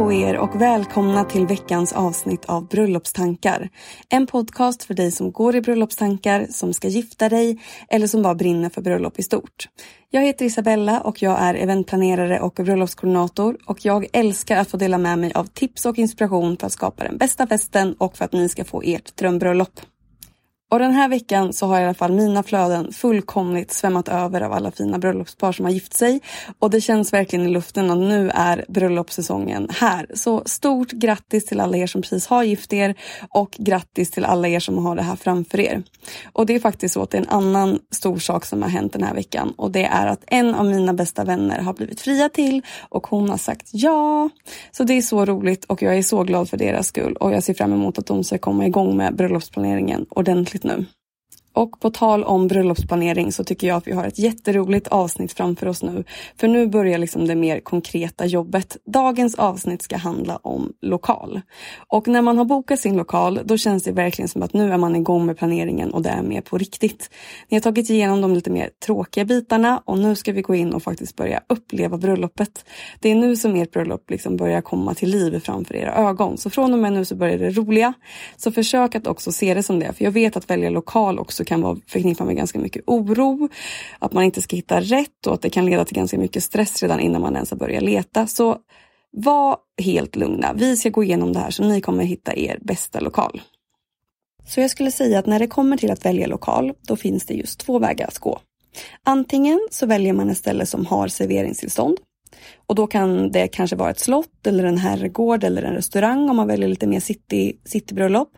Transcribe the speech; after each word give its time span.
På 0.00 0.12
er 0.12 0.36
och 0.36 0.60
välkomna 0.60 1.24
till 1.24 1.46
veckans 1.46 1.92
avsnitt 1.92 2.44
av 2.44 2.68
Bröllopstankar. 2.68 3.68
En 4.08 4.26
podcast 4.26 4.82
för 4.82 4.94
dig 4.94 5.10
som 5.10 5.32
går 5.32 5.56
i 5.56 5.60
bröllopstankar, 5.60 6.46
som 6.50 6.72
ska 6.72 6.88
gifta 6.88 7.28
dig 7.28 7.58
eller 7.88 8.06
som 8.06 8.22
bara 8.22 8.34
brinner 8.34 8.68
för 8.68 8.82
bröllop 8.82 9.18
i 9.18 9.22
stort. 9.22 9.68
Jag 10.10 10.22
heter 10.22 10.44
Isabella 10.44 11.00
och 11.00 11.22
jag 11.22 11.40
är 11.40 11.54
eventplanerare 11.54 12.40
och 12.40 12.52
bröllopskoordinator 12.54 13.56
och 13.66 13.84
jag 13.84 14.06
älskar 14.12 14.56
att 14.56 14.70
få 14.70 14.76
dela 14.76 14.98
med 14.98 15.18
mig 15.18 15.32
av 15.34 15.44
tips 15.44 15.86
och 15.86 15.98
inspiration 15.98 16.56
för 16.56 16.66
att 16.66 16.72
skapa 16.72 17.04
den 17.04 17.16
bästa 17.16 17.46
festen 17.46 17.94
och 17.98 18.16
för 18.16 18.24
att 18.24 18.32
ni 18.32 18.48
ska 18.48 18.64
få 18.64 18.82
ert 18.84 19.16
drömbröllop. 19.16 19.80
Och 20.70 20.78
den 20.78 20.92
här 20.92 21.08
veckan 21.08 21.52
så 21.52 21.66
har 21.66 21.80
i 21.80 21.84
alla 21.84 21.94
fall 21.94 22.12
mina 22.12 22.42
flöden 22.42 22.92
fullkomligt 22.92 23.72
svämmat 23.72 24.08
över 24.08 24.40
av 24.40 24.52
alla 24.52 24.70
fina 24.70 24.98
bröllopspar 24.98 25.52
som 25.52 25.64
har 25.64 25.72
gift 25.72 25.94
sig. 25.94 26.20
Och 26.58 26.70
det 26.70 26.80
känns 26.80 27.12
verkligen 27.12 27.46
i 27.46 27.48
luften 27.48 27.90
att 27.90 27.98
nu 27.98 28.30
är 28.34 28.64
bröllopssäsongen 28.68 29.68
här. 29.70 30.06
Så 30.14 30.42
stort 30.46 30.90
grattis 30.90 31.46
till 31.46 31.60
alla 31.60 31.76
er 31.76 31.86
som 31.86 32.02
precis 32.02 32.26
har 32.26 32.42
gift 32.42 32.72
er 32.72 32.94
och 33.28 33.56
grattis 33.58 34.10
till 34.10 34.24
alla 34.24 34.48
er 34.48 34.60
som 34.60 34.86
har 34.86 34.96
det 34.96 35.02
här 35.02 35.16
framför 35.16 35.60
er. 35.60 35.82
Och 36.32 36.46
det 36.46 36.54
är 36.54 36.60
faktiskt 36.60 36.94
så 36.94 37.02
att 37.02 37.10
det 37.10 37.18
är 37.18 37.22
en 37.22 37.28
annan 37.28 37.78
stor 37.90 38.18
sak 38.18 38.44
som 38.44 38.62
har 38.62 38.68
hänt 38.68 38.92
den 38.92 39.02
här 39.02 39.14
veckan 39.14 39.54
och 39.56 39.70
det 39.70 39.84
är 39.84 40.06
att 40.06 40.24
en 40.26 40.54
av 40.54 40.66
mina 40.66 40.94
bästa 40.94 41.24
vänner 41.24 41.58
har 41.58 41.74
blivit 41.74 42.00
fria 42.00 42.28
till 42.28 42.62
och 42.88 43.06
hon 43.06 43.28
har 43.28 43.38
sagt 43.38 43.68
ja. 43.72 44.30
Så 44.70 44.84
det 44.84 44.94
är 44.94 45.02
så 45.02 45.24
roligt 45.24 45.64
och 45.64 45.82
jag 45.82 45.98
är 45.98 46.02
så 46.02 46.22
glad 46.24 46.50
för 46.50 46.56
deras 46.56 46.86
skull 46.86 47.16
och 47.16 47.32
jag 47.32 47.42
ser 47.42 47.54
fram 47.54 47.72
emot 47.72 47.98
att 47.98 48.06
de 48.06 48.24
ska 48.24 48.38
komma 48.38 48.66
igång 48.66 48.96
med 48.96 49.16
bröllopsplaneringen 49.16 50.06
ordentligt 50.10 50.59
nu. 50.64 50.99
Och 51.52 51.80
på 51.80 51.90
tal 51.90 52.24
om 52.24 52.48
bröllopsplanering 52.48 53.32
så 53.32 53.44
tycker 53.44 53.66
jag 53.66 53.76
att 53.76 53.86
vi 53.86 53.92
har 53.92 54.04
ett 54.04 54.18
jätteroligt 54.18 54.88
avsnitt 54.88 55.32
framför 55.32 55.66
oss 55.66 55.82
nu. 55.82 56.04
För 56.36 56.48
nu 56.48 56.66
börjar 56.66 56.98
liksom 56.98 57.26
det 57.26 57.34
mer 57.34 57.60
konkreta 57.60 58.26
jobbet. 58.26 58.76
Dagens 58.86 59.34
avsnitt 59.34 59.82
ska 59.82 59.96
handla 59.96 60.36
om 60.36 60.72
lokal. 60.82 61.40
Och 61.88 62.08
när 62.08 62.22
man 62.22 62.38
har 62.38 62.44
bokat 62.44 62.80
sin 62.80 62.96
lokal 62.96 63.40
då 63.44 63.56
känns 63.56 63.82
det 63.82 63.92
verkligen 63.92 64.28
som 64.28 64.42
att 64.42 64.52
nu 64.52 64.72
är 64.72 64.78
man 64.78 64.96
igång 64.96 65.26
med 65.26 65.38
planeringen 65.38 65.90
och 65.90 66.02
det 66.02 66.08
är 66.08 66.22
mer 66.22 66.40
på 66.40 66.58
riktigt. 66.58 67.10
Ni 67.48 67.56
har 67.56 67.60
tagit 67.60 67.90
igenom 67.90 68.20
de 68.20 68.34
lite 68.34 68.50
mer 68.50 68.70
tråkiga 68.86 69.24
bitarna 69.24 69.82
och 69.84 69.98
nu 69.98 70.14
ska 70.16 70.32
vi 70.32 70.42
gå 70.42 70.54
in 70.54 70.72
och 70.72 70.82
faktiskt 70.82 71.16
börja 71.16 71.40
uppleva 71.48 71.96
bröllopet. 71.96 72.64
Det 73.00 73.10
är 73.10 73.14
nu 73.14 73.36
som 73.36 73.56
ert 73.56 73.70
bröllop 73.70 74.10
liksom 74.10 74.36
börjar 74.36 74.60
komma 74.60 74.94
till 74.94 75.10
liv 75.10 75.40
framför 75.40 75.76
era 75.76 75.94
ögon. 75.94 76.38
Så 76.38 76.50
från 76.50 76.72
och 76.72 76.78
med 76.78 76.92
nu 76.92 77.04
så 77.04 77.14
börjar 77.14 77.38
det 77.38 77.50
roliga. 77.50 77.92
Så 78.36 78.52
försök 78.52 78.94
att 78.94 79.06
också 79.06 79.32
se 79.32 79.54
det 79.54 79.62
som 79.62 79.78
det. 79.78 79.92
För 79.92 80.04
jag 80.04 80.12
vet 80.12 80.36
att 80.36 80.50
välja 80.50 80.70
lokal 80.70 81.18
också 81.18 81.39
kan 81.44 81.62
vara 81.62 81.78
förknippat 81.86 82.26
med 82.26 82.36
ganska 82.36 82.58
mycket 82.58 82.82
oro. 82.86 83.48
Att 83.98 84.12
man 84.12 84.24
inte 84.24 84.42
ska 84.42 84.56
hitta 84.56 84.80
rätt 84.80 85.26
och 85.26 85.34
att 85.34 85.42
det 85.42 85.50
kan 85.50 85.66
leda 85.66 85.84
till 85.84 85.96
ganska 85.96 86.18
mycket 86.18 86.42
stress 86.42 86.82
redan 86.82 87.00
innan 87.00 87.20
man 87.20 87.34
ens 87.34 87.50
har 87.50 87.58
börjat 87.58 87.82
leta. 87.82 88.26
Så 88.26 88.58
var 89.12 89.56
helt 89.82 90.16
lugna. 90.16 90.52
Vi 90.52 90.76
ska 90.76 90.88
gå 90.88 91.04
igenom 91.04 91.32
det 91.32 91.38
här 91.38 91.50
så 91.50 91.64
ni 91.64 91.80
kommer 91.80 92.04
hitta 92.04 92.36
er 92.36 92.58
bästa 92.60 93.00
lokal. 93.00 93.42
Så 94.46 94.60
jag 94.60 94.70
skulle 94.70 94.90
säga 94.90 95.18
att 95.18 95.26
när 95.26 95.38
det 95.38 95.46
kommer 95.46 95.76
till 95.76 95.90
att 95.90 96.04
välja 96.04 96.26
lokal, 96.26 96.72
då 96.82 96.96
finns 96.96 97.26
det 97.26 97.34
just 97.34 97.60
två 97.60 97.78
vägar 97.78 98.06
att 98.08 98.18
gå. 98.18 98.40
Antingen 99.04 99.68
så 99.70 99.86
väljer 99.86 100.12
man 100.12 100.30
ett 100.30 100.38
ställe 100.38 100.66
som 100.66 100.86
har 100.86 101.08
serveringstillstånd. 101.08 101.98
Och 102.66 102.74
då 102.74 102.86
kan 102.86 103.30
det 103.30 103.48
kanske 103.48 103.76
vara 103.76 103.90
ett 103.90 103.98
slott 103.98 104.46
eller 104.46 104.64
en 104.64 104.78
herrgård 104.78 105.44
eller 105.44 105.62
en 105.62 105.74
restaurang 105.74 106.30
om 106.30 106.36
man 106.36 106.46
väljer 106.46 106.68
lite 106.68 106.86
mer 106.86 107.00
city, 107.00 107.56
citybröllop. 107.64 108.32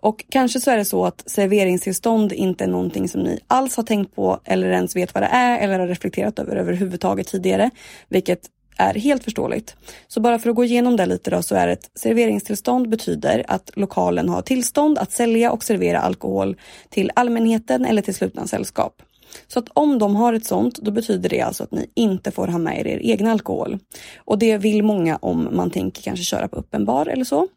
Och 0.00 0.24
kanske 0.28 0.60
så 0.60 0.70
är 0.70 0.76
det 0.76 0.84
så 0.84 1.04
att 1.06 1.22
serveringstillstånd 1.26 2.32
inte 2.32 2.64
är 2.64 2.68
någonting 2.68 3.08
som 3.08 3.20
ni 3.20 3.40
alls 3.46 3.76
har 3.76 3.84
tänkt 3.84 4.14
på 4.14 4.40
eller 4.44 4.70
ens 4.70 4.96
vet 4.96 5.14
vad 5.14 5.22
det 5.22 5.26
är 5.26 5.58
eller 5.58 5.78
har 5.78 5.86
reflekterat 5.86 6.38
över 6.38 6.56
överhuvudtaget 6.56 7.26
tidigare. 7.26 7.70
Vilket 8.08 8.40
är 8.76 8.94
helt 8.94 9.24
förståeligt. 9.24 9.76
Så 10.08 10.20
bara 10.20 10.38
för 10.38 10.50
att 10.50 10.56
gå 10.56 10.64
igenom 10.64 10.96
det 10.96 11.06
lite 11.06 11.30
då 11.30 11.42
så 11.42 11.54
är 11.54 11.68
ett 11.68 11.90
serveringstillstånd 11.94 12.88
betyder 12.88 13.44
att 13.48 13.70
lokalen 13.74 14.28
har 14.28 14.42
tillstånd 14.42 14.98
att 14.98 15.12
sälja 15.12 15.52
och 15.52 15.64
servera 15.64 16.00
alkohol 16.00 16.56
till 16.88 17.10
allmänheten 17.14 17.84
eller 17.84 18.02
till 18.02 18.14
slutna 18.14 18.46
sällskap. 18.46 19.02
Så 19.48 19.58
att 19.58 19.68
om 19.72 19.98
de 19.98 20.16
har 20.16 20.34
ett 20.34 20.44
sånt, 20.44 20.78
då 20.78 20.90
betyder 20.90 21.28
det 21.28 21.40
alltså 21.40 21.64
att 21.64 21.72
ni 21.72 21.90
inte 21.94 22.30
får 22.30 22.46
ha 22.46 22.58
med 22.58 22.80
er 22.80 22.86
er 22.86 22.98
egen 22.98 23.26
alkohol. 23.26 23.78
Och 24.16 24.38
det 24.38 24.58
vill 24.58 24.82
många 24.82 25.16
om 25.16 25.48
man 25.52 25.70
tänker 25.70 26.02
kanske 26.02 26.24
köra 26.24 26.48
på 26.48 26.56
öppen 26.56 26.84
bar 26.84 27.06
eller 27.06 27.24
så. 27.24 27.48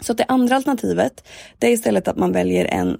Så 0.00 0.12
att 0.12 0.18
det 0.18 0.24
andra 0.28 0.56
alternativet, 0.56 1.24
det 1.58 1.66
är 1.66 1.70
istället 1.70 2.08
att 2.08 2.16
man 2.16 2.32
väljer 2.32 2.64
en 2.64 2.98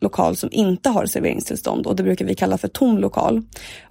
lokal 0.00 0.36
som 0.36 0.48
inte 0.52 0.88
har 0.88 1.06
serveringstillstånd 1.06 1.86
och 1.86 1.96
det 1.96 2.02
brukar 2.02 2.24
vi 2.24 2.34
kalla 2.34 2.58
för 2.58 2.68
tom 2.68 2.98
lokal. 2.98 3.42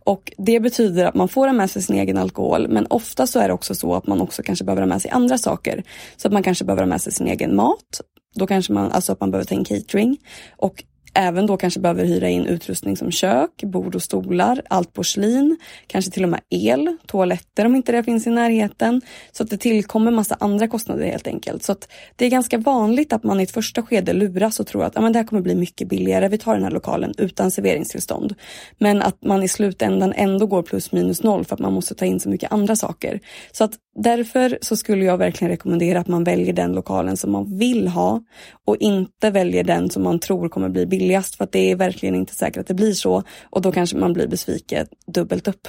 Och 0.04 0.34
det 0.38 0.60
betyder 0.60 1.06
att 1.06 1.16
man 1.16 1.28
får 1.28 1.48
ha 1.48 1.54
med 1.54 1.72
sig 1.72 1.82
sin 1.82 1.96
egen 1.96 2.18
alkohol 2.18 2.68
men 2.68 2.88
ofta 2.90 3.28
så 3.28 3.40
är 3.40 3.48
det 3.48 3.54
också 3.54 3.76
så 3.76 3.96
att 3.96 4.08
man 4.08 4.22
också 4.22 4.44
kanske 4.44 4.66
behöver 4.66 4.82
ha 4.82 4.88
med 4.88 5.02
sig 5.02 5.12
andra 5.12 5.38
saker. 5.38 5.84
Så 6.18 6.28
att 6.28 6.34
man 6.34 6.44
kanske 6.44 6.66
behöver 6.66 6.82
ha 6.82 6.88
med 6.88 7.02
sig 7.02 7.14
sin 7.14 7.28
egen 7.28 7.56
mat. 7.56 8.02
Då 8.36 8.48
kanske 8.48 8.74
man, 8.74 8.92
alltså 8.92 9.12
att 9.12 9.20
man 9.20 9.32
behöver 9.32 9.46
ta 9.46 9.56
in 9.56 9.66
catering. 9.66 10.18
Och 10.58 10.84
även 11.16 11.46
då 11.46 11.58
kanske 11.58 11.80
behöver 11.80 12.06
hyra 12.06 12.30
in 12.30 12.46
utrustning 12.46 12.98
som 12.98 13.12
kök, 13.12 13.64
bord 13.64 13.96
och 13.96 14.04
stolar, 14.04 14.62
allt 14.70 14.94
porslin, 14.94 15.58
kanske 15.88 16.12
till 16.12 16.24
och 16.24 16.30
med 16.30 16.42
el, 16.50 16.98
toaletter 17.06 17.66
om 17.66 17.76
inte 17.76 17.92
det 17.92 18.04
finns 18.04 18.28
i 18.28 18.30
närheten. 18.30 19.02
Så 19.32 19.44
att 19.44 19.50
det 19.50 19.58
tillkommer 19.58 20.12
massa 20.12 20.38
andra 20.40 20.68
kostnader 20.68 21.06
helt 21.06 21.28
enkelt. 21.28 21.64
Så 21.64 21.72
att 21.72 21.90
det 22.16 22.26
är 22.26 22.30
ganska 22.30 22.58
vanligt 22.58 23.14
att 23.14 23.24
man 23.24 23.40
i 23.40 23.44
ett 23.44 23.52
första 23.52 23.84
skede 23.84 24.14
luras 24.14 24.60
och 24.60 24.68
tror 24.68 24.84
att 24.84 24.98
ah, 24.98 25.02
men 25.02 25.14
det 25.14 25.20
här 25.20 25.26
kommer 25.26 25.42
bli 25.42 25.56
mycket 25.56 25.90
billigare, 25.90 26.28
vi 26.28 26.38
tar 26.38 26.54
den 26.54 26.64
här 26.64 26.72
lokalen 26.72 27.14
utan 27.18 27.52
serveringstillstånd. 27.52 28.36
Men 28.78 29.02
att 29.02 29.24
man 29.24 29.44
i 29.44 29.48
slutändan 29.48 30.14
ändå 30.14 30.48
går 30.48 30.64
plus 30.64 30.92
minus 30.92 31.24
noll 31.24 31.46
för 31.46 31.56
att 31.56 31.60
man 31.62 31.74
måste 31.74 31.96
ta 31.96 32.06
in 32.06 32.20
så 32.20 32.30
mycket 32.30 32.52
andra 32.52 32.76
saker. 32.76 33.20
Så 33.52 33.64
att 33.64 33.72
därför 33.96 34.58
så 34.62 34.78
skulle 34.78 35.06
jag 35.06 35.18
verkligen 35.18 35.52
rekommendera 35.52 36.00
att 36.00 36.08
man 36.08 36.24
väljer 36.24 36.54
den 36.54 36.74
lokalen 36.74 37.18
som 37.18 37.32
man 37.32 37.58
vill 37.58 37.88
ha 37.88 38.22
och 38.66 38.78
inte 38.78 39.30
väljer 39.30 39.64
den 39.64 39.90
som 39.90 40.04
man 40.04 40.20
tror 40.20 40.50
kommer 40.50 40.70
bli 40.70 40.86
billigast 40.86 41.36
för 41.36 41.44
att 41.44 41.52
det 41.52 41.72
är 41.72 41.76
verkligen 41.76 42.16
inte 42.16 42.36
säkert 42.36 42.58
att 42.58 42.68
det 42.68 42.74
blir 42.74 42.94
så 42.94 43.24
och 43.44 43.62
då 43.62 43.72
kanske 43.72 43.98
man 43.98 44.14
blir 44.14 44.28
besviken 44.28 44.88
dubbelt 45.08 45.48
upp. 45.48 45.68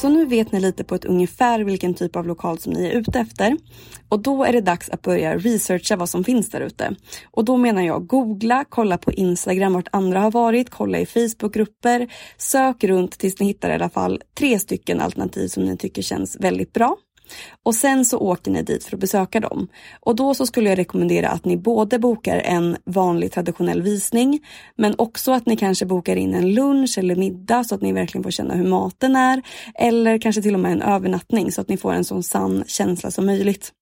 Så 0.00 0.08
nu 0.08 0.24
vet 0.24 0.52
ni 0.52 0.60
lite 0.60 0.84
på 0.84 0.94
ett 0.94 1.04
ungefär 1.04 1.60
vilken 1.60 1.94
typ 1.94 2.16
av 2.16 2.26
lokal 2.26 2.58
som 2.58 2.72
ni 2.72 2.86
är 2.86 2.90
ute 2.90 3.20
efter. 3.20 3.56
Och 4.08 4.22
då 4.22 4.44
är 4.44 4.52
det 4.52 4.60
dags 4.60 4.90
att 4.90 5.02
börja 5.02 5.36
researcha 5.36 5.96
vad 5.96 6.08
som 6.08 6.24
finns 6.24 6.50
där 6.50 6.60
ute. 6.60 6.94
Och 7.30 7.44
då 7.44 7.56
menar 7.56 7.82
jag 7.82 8.06
googla, 8.06 8.64
kolla 8.68 8.98
på 8.98 9.12
Instagram 9.12 9.72
vart 9.72 9.88
andra 9.92 10.20
har 10.20 10.30
varit, 10.30 10.70
kolla 10.70 10.98
i 10.98 11.06
Facebookgrupper, 11.06 12.12
sök 12.36 12.84
runt 12.84 13.18
tills 13.18 13.40
ni 13.40 13.46
hittar 13.46 13.70
i 13.70 13.74
alla 13.74 13.90
fall 13.90 14.22
tre 14.38 14.58
stycken 14.58 15.00
alternativ 15.00 15.48
som 15.48 15.64
ni 15.64 15.76
tycker 15.76 16.02
känns 16.02 16.36
väldigt 16.40 16.72
bra. 16.72 16.96
Och 17.62 17.74
sen 17.74 18.04
så 18.04 18.18
åker 18.18 18.50
ni 18.50 18.62
dit 18.62 18.84
för 18.84 18.96
att 18.96 19.00
besöka 19.00 19.40
dem. 19.40 19.68
Och 20.00 20.16
då 20.16 20.34
så 20.34 20.46
skulle 20.46 20.68
jag 20.68 20.78
rekommendera 20.78 21.28
att 21.28 21.44
ni 21.44 21.56
både 21.56 21.98
bokar 21.98 22.38
en 22.38 22.76
vanlig 22.84 23.32
traditionell 23.32 23.82
visning 23.82 24.40
men 24.76 24.94
också 24.98 25.32
att 25.32 25.46
ni 25.46 25.56
kanske 25.56 25.86
bokar 25.86 26.16
in 26.16 26.34
en 26.34 26.54
lunch 26.54 26.98
eller 26.98 27.16
middag 27.16 27.64
så 27.64 27.74
att 27.74 27.82
ni 27.82 27.92
verkligen 27.92 28.22
får 28.22 28.30
känna 28.30 28.54
hur 28.54 28.68
maten 28.68 29.16
är. 29.16 29.42
Eller 29.74 30.18
kanske 30.18 30.42
till 30.42 30.54
och 30.54 30.60
med 30.60 30.72
en 30.72 30.82
övernattning 30.82 31.52
så 31.52 31.60
att 31.60 31.68
ni 31.68 31.76
får 31.76 31.92
en 31.92 32.04
sån 32.04 32.22
sann 32.22 32.64
känsla 32.66 33.10
som 33.10 33.26
möjligt. 33.26 33.72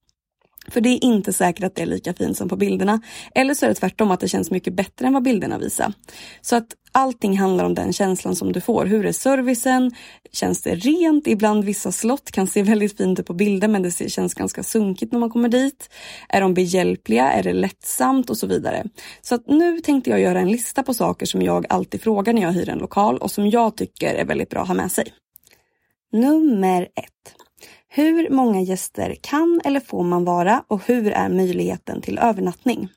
För 0.68 0.80
det 0.80 0.88
är 0.88 1.04
inte 1.04 1.32
säkert 1.32 1.64
att 1.64 1.74
det 1.74 1.82
är 1.82 1.86
lika 1.86 2.14
fint 2.14 2.36
som 2.36 2.48
på 2.48 2.56
bilderna. 2.56 3.00
Eller 3.34 3.54
så 3.54 3.64
är 3.64 3.68
det 3.68 3.74
tvärtom 3.74 4.10
att 4.10 4.20
det 4.20 4.28
känns 4.28 4.50
mycket 4.50 4.74
bättre 4.74 5.06
än 5.06 5.12
vad 5.12 5.22
bilderna 5.22 5.58
visar. 5.58 5.92
Så 6.40 6.56
att 6.56 6.66
allting 6.92 7.38
handlar 7.38 7.64
om 7.64 7.74
den 7.74 7.92
känslan 7.92 8.36
som 8.36 8.52
du 8.52 8.60
får. 8.60 8.86
Hur 8.86 9.06
är 9.06 9.12
servicen? 9.12 9.92
Känns 10.32 10.62
det 10.62 10.74
rent? 10.74 11.26
Ibland 11.26 11.64
vissa 11.64 11.92
slott 11.92 12.30
kan 12.30 12.46
se 12.46 12.62
väldigt 12.72 12.96
fint 12.96 13.20
ut 13.20 13.26
på 13.26 13.32
bilder 13.32 13.68
men 13.68 13.82
det 13.82 14.10
känns 14.10 14.34
ganska 14.34 14.62
sunkigt 14.62 15.12
när 15.12 15.18
man 15.18 15.30
kommer 15.30 15.48
dit. 15.48 15.90
Är 16.28 16.40
de 16.40 16.54
behjälpliga? 16.54 17.32
Är 17.32 17.42
det 17.42 17.52
lättsamt? 17.52 18.30
Och 18.30 18.36
så 18.36 18.46
vidare. 18.46 18.84
Så 19.20 19.34
att 19.34 19.46
nu 19.46 19.80
tänkte 19.80 20.10
jag 20.10 20.20
göra 20.20 20.40
en 20.40 20.50
lista 20.50 20.82
på 20.82 20.94
saker 20.94 21.26
som 21.26 21.42
jag 21.42 21.66
alltid 21.68 22.02
frågar 22.02 22.32
när 22.32 22.42
jag 22.42 22.52
hyr 22.52 22.68
en 22.68 22.78
lokal 22.78 23.18
och 23.18 23.30
som 23.30 23.50
jag 23.50 23.76
tycker 23.76 24.14
är 24.14 24.24
väldigt 24.24 24.50
bra 24.50 24.62
att 24.62 24.68
ha 24.68 24.74
med 24.74 24.92
sig. 24.92 25.12
Nummer 26.12 26.82
ett. 26.82 27.45
Hur 27.96 28.30
många 28.30 28.60
gäster 28.60 29.16
kan 29.20 29.60
eller 29.64 29.80
får 29.80 30.02
man 30.02 30.24
vara 30.24 30.64
och 30.68 30.82
hur 30.86 31.12
är 31.12 31.28
möjligheten 31.28 32.00
till 32.00 32.18
övernattning? 32.18 32.88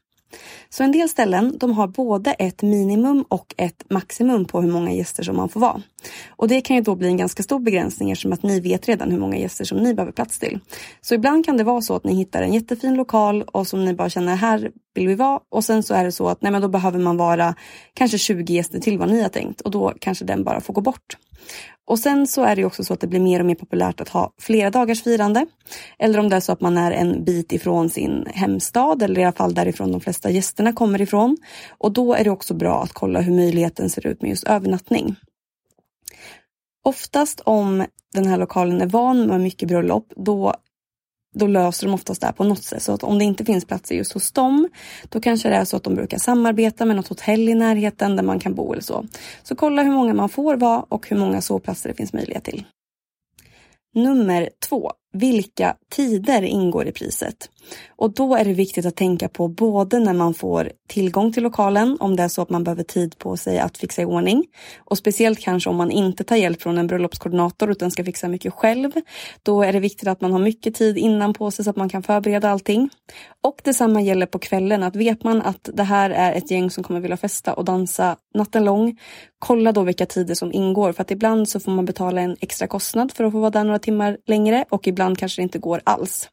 Så 0.69 0.83
en 0.83 0.91
del 0.91 1.09
ställen 1.09 1.57
de 1.59 1.73
har 1.73 1.87
både 1.87 2.31
ett 2.31 2.61
minimum 2.61 3.25
och 3.27 3.53
ett 3.57 3.83
maximum 3.89 4.45
på 4.45 4.61
hur 4.61 4.71
många 4.71 4.91
gäster 4.91 5.23
som 5.23 5.35
man 5.35 5.49
får 5.49 5.59
vara. 5.59 5.81
Och 6.29 6.47
det 6.47 6.61
kan 6.61 6.75
ju 6.75 6.81
då 6.81 6.95
bli 6.95 7.07
en 7.07 7.17
ganska 7.17 7.43
stor 7.43 7.59
begränsning 7.59 8.11
eftersom 8.11 8.33
att 8.33 8.43
ni 8.43 8.59
vet 8.59 8.87
redan 8.87 9.11
hur 9.11 9.19
många 9.19 9.37
gäster 9.37 9.65
som 9.65 9.77
ni 9.77 9.93
behöver 9.93 10.11
plats 10.11 10.39
till. 10.39 10.59
Så 11.01 11.15
ibland 11.15 11.45
kan 11.45 11.57
det 11.57 11.63
vara 11.63 11.81
så 11.81 11.95
att 11.95 12.03
ni 12.03 12.15
hittar 12.15 12.41
en 12.41 12.53
jättefin 12.53 12.95
lokal 12.95 13.43
och 13.43 13.67
som 13.67 13.85
ni 13.85 13.93
bara 13.93 14.09
känner 14.09 14.35
här 14.35 14.71
vill 14.93 15.07
vi 15.07 15.15
vara 15.15 15.39
och 15.49 15.63
sen 15.63 15.83
så 15.83 15.93
är 15.93 16.03
det 16.03 16.11
så 16.11 16.27
att 16.27 16.41
nej 16.41 16.51
men 16.51 16.61
då 16.61 16.67
behöver 16.67 16.99
man 16.99 17.17
vara 17.17 17.55
kanske 17.93 18.17
20 18.17 18.53
gäster 18.53 18.79
till 18.79 18.97
vad 18.97 19.09
ni 19.09 19.21
har 19.21 19.29
tänkt 19.29 19.61
och 19.61 19.71
då 19.71 19.93
kanske 19.99 20.25
den 20.25 20.43
bara 20.43 20.61
får 20.61 20.73
gå 20.73 20.81
bort. 20.81 21.17
Och 21.85 21.99
sen 21.99 22.27
så 22.27 22.43
är 22.43 22.55
det 22.55 22.65
också 22.65 22.83
så 22.83 22.93
att 22.93 22.99
det 22.99 23.07
blir 23.07 23.19
mer 23.19 23.39
och 23.39 23.45
mer 23.45 23.55
populärt 23.55 24.01
att 24.01 24.09
ha 24.09 24.33
flera 24.41 24.69
dagars 24.69 25.03
firande. 25.03 25.45
Eller 25.99 26.19
om 26.19 26.29
det 26.29 26.35
är 26.35 26.39
så 26.39 26.51
att 26.51 26.61
man 26.61 26.77
är 26.77 26.91
en 26.91 27.23
bit 27.23 27.51
ifrån 27.51 27.89
sin 27.89 28.25
hemstad 28.33 29.03
eller 29.03 29.21
i 29.21 29.23
alla 29.23 29.33
fall 29.33 29.53
därifrån 29.53 29.91
de 29.91 30.01
flesta 30.01 30.29
gästerna 30.29 30.73
kommer 30.73 31.01
ifrån. 31.01 31.37
Och 31.77 31.91
då 31.91 32.13
är 32.13 32.23
det 32.23 32.29
också 32.29 32.53
bra 32.53 32.83
att 32.83 32.93
kolla 32.93 33.21
hur 33.21 33.35
möjligheten 33.35 33.89
ser 33.89 34.07
ut 34.07 34.21
med 34.21 34.29
just 34.29 34.43
övernattning. 34.43 35.15
Oftast 36.83 37.39
om 37.39 37.85
den 38.13 38.25
här 38.25 38.37
lokalen 38.37 38.81
är 38.81 38.85
van 38.85 39.27
med 39.27 39.41
mycket 39.41 39.67
bröllop, 39.67 40.13
då 40.15 40.53
då 41.39 41.47
löser 41.47 41.87
de 41.87 41.93
oftast 41.93 42.21
det 42.21 42.27
här 42.27 42.33
på 42.33 42.43
något 42.43 42.63
sätt. 42.63 42.83
Så 42.83 42.93
att 42.93 43.03
om 43.03 43.19
det 43.19 43.25
inte 43.25 43.45
finns 43.45 43.65
platser 43.65 43.95
just 43.95 44.13
hos 44.13 44.31
dem, 44.31 44.69
då 45.09 45.21
kanske 45.21 45.49
det 45.49 45.55
är 45.55 45.65
så 45.65 45.77
att 45.77 45.83
de 45.83 45.95
brukar 45.95 46.17
samarbeta 46.17 46.85
med 46.85 46.95
något 46.95 47.07
hotell 47.07 47.49
i 47.49 47.53
närheten 47.53 48.15
där 48.15 48.23
man 48.23 48.39
kan 48.39 48.55
bo 48.55 48.73
eller 48.73 48.83
så. 48.83 49.05
Så 49.43 49.55
kolla 49.55 49.83
hur 49.83 49.91
många 49.91 50.13
man 50.13 50.29
får 50.29 50.57
vara 50.57 50.85
och 50.89 51.09
hur 51.09 51.17
många 51.17 51.41
sovplatser 51.41 51.89
det 51.89 51.95
finns 51.95 52.13
möjlighet 52.13 52.43
till. 52.43 52.63
Nummer 53.95 54.49
två. 54.69 54.91
Vilka 55.13 55.75
tider 55.91 56.41
ingår 56.41 56.87
i 56.87 56.91
priset? 56.91 57.49
Och 57.95 58.13
då 58.13 58.35
är 58.35 58.45
det 58.45 58.53
viktigt 58.53 58.85
att 58.85 58.95
tänka 58.95 59.29
på 59.29 59.47
både 59.47 59.99
när 59.99 60.13
man 60.13 60.33
får 60.33 60.71
tillgång 60.87 61.33
till 61.33 61.43
lokalen, 61.43 61.97
om 61.99 62.15
det 62.15 62.23
är 62.23 62.27
så 62.27 62.41
att 62.41 62.49
man 62.49 62.63
behöver 62.63 62.83
tid 62.83 63.17
på 63.17 63.37
sig 63.37 63.59
att 63.59 63.77
fixa 63.77 64.01
i 64.01 64.05
ordning. 64.05 64.45
Och 64.77 64.97
speciellt 64.97 65.39
kanske 65.39 65.69
om 65.69 65.75
man 65.75 65.91
inte 65.91 66.23
tar 66.23 66.35
hjälp 66.35 66.61
från 66.61 66.77
en 66.77 66.87
bröllopskoordinator 66.87 67.71
utan 67.71 67.91
ska 67.91 68.03
fixa 68.03 68.27
mycket 68.27 68.53
själv. 68.53 68.91
Då 69.43 69.63
är 69.63 69.73
det 69.73 69.79
viktigt 69.79 70.07
att 70.07 70.21
man 70.21 70.31
har 70.31 70.39
mycket 70.39 70.75
tid 70.75 70.97
innan 70.97 71.33
på 71.33 71.51
sig 71.51 71.65
så 71.65 71.71
att 71.71 71.77
man 71.77 71.89
kan 71.89 72.03
förbereda 72.03 72.49
allting. 72.49 72.89
Och 73.43 73.61
detsamma 73.63 74.01
gäller 74.01 74.25
på 74.25 74.39
kvällen, 74.39 74.83
att 74.83 74.95
vet 74.95 75.23
man 75.23 75.41
att 75.41 75.69
det 75.73 75.83
här 75.83 76.09
är 76.09 76.33
ett 76.33 76.51
gäng 76.51 76.71
som 76.71 76.83
kommer 76.83 76.99
vilja 76.99 77.17
festa 77.17 77.53
och 77.53 77.65
dansa 77.65 78.15
natten 78.33 78.65
lång, 78.65 78.97
kolla 79.39 79.71
då 79.71 79.83
vilka 79.83 80.05
tider 80.05 80.35
som 80.35 80.53
ingår 80.53 80.93
för 80.93 81.01
att 81.01 81.11
ibland 81.11 81.49
så 81.49 81.59
får 81.59 81.71
man 81.71 81.85
betala 81.85 82.21
en 82.21 82.35
extra 82.41 82.67
kostnad 82.67 83.11
för 83.11 83.23
att 83.23 83.31
få 83.31 83.39
vara 83.39 83.49
där 83.49 83.63
några 83.63 83.79
timmar 83.79 84.17
längre 84.25 84.65
och 84.69 84.87
ibland 84.87 85.17
kanske 85.17 85.41
det 85.41 85.43
inte 85.43 85.59
går 85.59 85.81
alls. 85.83 86.29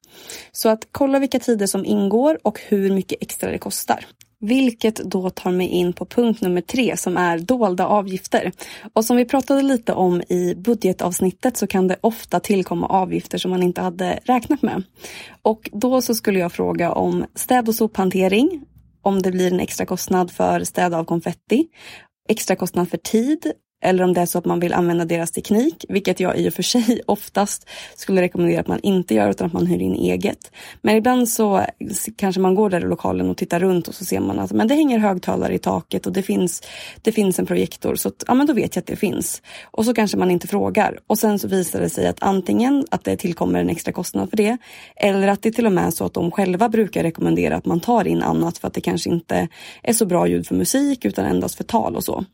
Så 0.52 0.68
att 0.68 0.88
kolla 0.92 1.15
vilka 1.18 1.38
tider 1.38 1.66
som 1.66 1.84
ingår 1.84 2.38
och 2.42 2.60
hur 2.68 2.90
mycket 2.90 3.22
extra 3.22 3.50
det 3.50 3.58
kostar. 3.58 4.06
Vilket 4.40 4.96
då 4.96 5.30
tar 5.30 5.50
mig 5.50 5.68
in 5.68 5.92
på 5.92 6.06
punkt 6.06 6.40
nummer 6.40 6.60
tre 6.60 6.96
som 6.96 7.16
är 7.16 7.38
dolda 7.38 7.86
avgifter. 7.86 8.52
Och 8.92 9.04
som 9.04 9.16
vi 9.16 9.24
pratade 9.24 9.62
lite 9.62 9.92
om 9.92 10.22
i 10.28 10.54
budgetavsnittet 10.54 11.56
så 11.56 11.66
kan 11.66 11.88
det 11.88 11.96
ofta 12.00 12.40
tillkomma 12.40 12.86
avgifter 12.86 13.38
som 13.38 13.50
man 13.50 13.62
inte 13.62 13.80
hade 13.80 14.18
räknat 14.24 14.62
med. 14.62 14.82
Och 15.42 15.70
då 15.72 16.02
så 16.02 16.14
skulle 16.14 16.38
jag 16.38 16.52
fråga 16.52 16.92
om 16.92 17.24
städ 17.34 17.68
och 17.68 17.74
sophantering, 17.74 18.64
om 19.02 19.22
det 19.22 19.30
blir 19.30 19.52
en 19.52 19.60
extra 19.60 19.86
kostnad 19.86 20.30
för 20.30 20.64
städ 20.64 20.94
av 20.94 21.04
konfetti, 21.04 21.66
extra 22.28 22.56
kostnad 22.56 22.90
för 22.90 22.98
tid 22.98 23.52
eller 23.84 24.04
om 24.04 24.12
det 24.12 24.20
är 24.20 24.26
så 24.26 24.38
att 24.38 24.44
man 24.44 24.60
vill 24.60 24.72
använda 24.72 25.04
deras 25.04 25.30
teknik, 25.30 25.84
vilket 25.88 26.20
jag 26.20 26.36
i 26.36 26.48
och 26.48 26.54
för 26.54 26.62
sig 26.62 27.00
oftast 27.06 27.68
skulle 27.96 28.22
rekommendera 28.22 28.60
att 28.60 28.66
man 28.66 28.80
inte 28.82 29.14
gör 29.14 29.30
utan 29.30 29.46
att 29.46 29.52
man 29.52 29.66
hyr 29.66 29.82
in 29.82 29.94
eget. 29.94 30.52
Men 30.82 30.96
ibland 30.96 31.28
så 31.28 31.64
kanske 32.16 32.40
man 32.40 32.54
går 32.54 32.70
där 32.70 32.80
i 32.80 32.88
lokalen 32.88 33.30
och 33.30 33.36
tittar 33.36 33.60
runt 33.60 33.88
och 33.88 33.94
så 33.94 34.04
ser 34.04 34.20
man 34.20 34.38
att 34.38 34.52
men 34.52 34.68
det 34.68 34.74
hänger 34.74 34.98
högtalare 34.98 35.54
i 35.54 35.58
taket 35.58 36.06
och 36.06 36.12
det 36.12 36.22
finns, 36.22 36.62
det 37.02 37.12
finns 37.12 37.38
en 37.38 37.46
projektor 37.46 37.94
så 37.94 38.08
att, 38.08 38.24
ja, 38.26 38.34
men 38.34 38.46
då 38.46 38.52
vet 38.52 38.76
jag 38.76 38.82
att 38.82 38.86
det 38.86 38.96
finns. 38.96 39.42
Och 39.64 39.84
så 39.84 39.94
kanske 39.94 40.16
man 40.16 40.30
inte 40.30 40.48
frågar 40.48 40.98
och 41.06 41.18
sen 41.18 41.38
så 41.38 41.48
visar 41.48 41.80
det 41.80 41.90
sig 41.90 42.06
att 42.06 42.22
antingen 42.22 42.86
att 42.90 43.04
det 43.04 43.16
tillkommer 43.16 43.60
en 43.60 43.70
extra 43.70 43.92
kostnad 43.92 44.30
för 44.30 44.36
det 44.36 44.56
eller 44.96 45.28
att 45.28 45.42
det 45.42 45.52
till 45.52 45.66
och 45.66 45.72
med 45.72 45.86
är 45.86 45.90
så 45.90 46.04
att 46.04 46.14
de 46.14 46.30
själva 46.30 46.68
brukar 46.68 47.02
rekommendera 47.02 47.56
att 47.56 47.66
man 47.66 47.80
tar 47.80 48.06
in 48.06 48.22
annat 48.22 48.58
för 48.58 48.68
att 48.68 48.74
det 48.74 48.80
kanske 48.80 49.10
inte 49.10 49.48
är 49.82 49.92
så 49.92 50.06
bra 50.06 50.26
ljud 50.26 50.46
för 50.46 50.54
musik 50.54 51.04
utan 51.04 51.24
endast 51.24 51.54
för 51.54 51.64
tal 51.64 51.96
och 51.96 52.04
så. 52.04 52.24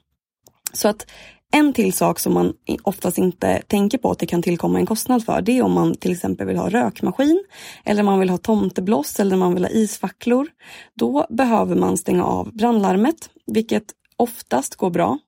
Så 0.72 0.88
att 0.88 1.06
en 1.54 1.72
till 1.72 1.92
sak 1.92 2.18
som 2.18 2.34
man 2.34 2.52
oftast 2.82 3.18
inte 3.18 3.62
tänker 3.66 3.98
på 3.98 4.10
att 4.10 4.18
det 4.18 4.26
kan 4.26 4.42
tillkomma 4.42 4.78
en 4.78 4.86
kostnad 4.86 5.24
för 5.24 5.42
det 5.42 5.58
är 5.58 5.62
om 5.62 5.72
man 5.72 5.94
till 5.94 6.12
exempel 6.12 6.46
vill 6.46 6.56
ha 6.56 6.68
rökmaskin 6.68 7.44
eller 7.84 8.02
man 8.02 8.20
vill 8.20 8.30
ha 8.30 8.38
tomtebloss 8.38 9.20
eller 9.20 9.36
man 9.36 9.54
vill 9.54 9.64
ha 9.64 9.70
isfacklor. 9.70 10.48
Då 10.94 11.26
behöver 11.30 11.76
man 11.76 11.96
stänga 11.96 12.24
av 12.24 12.54
brandlarmet 12.54 13.30
vilket 13.46 13.84
oftast 14.16 14.76
går 14.76 14.90
bra. 14.90 15.18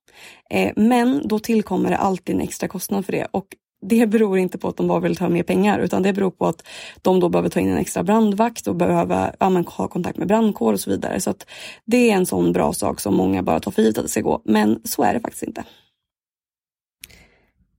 Eh, 0.51 0.73
men 0.77 1.29
då 1.29 1.39
tillkommer 1.39 1.91
det 1.91 1.97
alltid 1.97 2.35
en 2.35 2.41
extra 2.43 2.69
kostnad 2.69 3.07
för 3.07 3.13
det 3.13 3.27
och 3.31 3.47
det 3.89 4.07
beror 4.07 4.39
inte 4.39 4.59
på 4.59 4.69
att 4.69 4.77
de 4.77 4.89
bara 4.89 5.01
vill 5.01 5.17
ta 5.17 5.29
mer 5.29 5.43
pengar 5.43 5.79
utan 5.79 6.03
det 6.03 6.13
beror 6.13 6.31
på 6.31 6.47
att 6.47 6.67
de 7.03 7.21
då 7.21 7.29
behöver 7.29 7.49
ta 7.49 7.61
in 7.61 7.71
en 7.71 7.79
extra 7.79 8.03
brandvakt 8.03 8.67
och 8.67 8.77
behöver 8.77 9.35
ja, 9.41 9.63
ha 9.67 9.89
kontakt 9.89 10.19
med 10.19 10.29
brandkår 10.29 10.73
och 10.73 10.81
så 10.81 10.91
vidare. 10.91 11.21
Så 11.21 11.31
att 11.31 11.47
det 11.85 12.11
är 12.11 12.17
en 12.17 12.27
sån 12.27 12.53
bra 12.53 12.73
sak 12.73 13.01
som 13.01 13.15
många 13.15 13.43
bara 13.43 13.61
tar 13.61 13.71
för 13.71 13.83
givet 13.83 13.99
att 13.99 14.05
det 14.05 14.11
ska 14.11 14.21
gå. 14.21 14.43
Men 14.45 14.81
så 14.85 15.03
är 15.03 15.15
det 15.15 15.21
faktiskt 15.21 15.43
inte. 15.43 15.65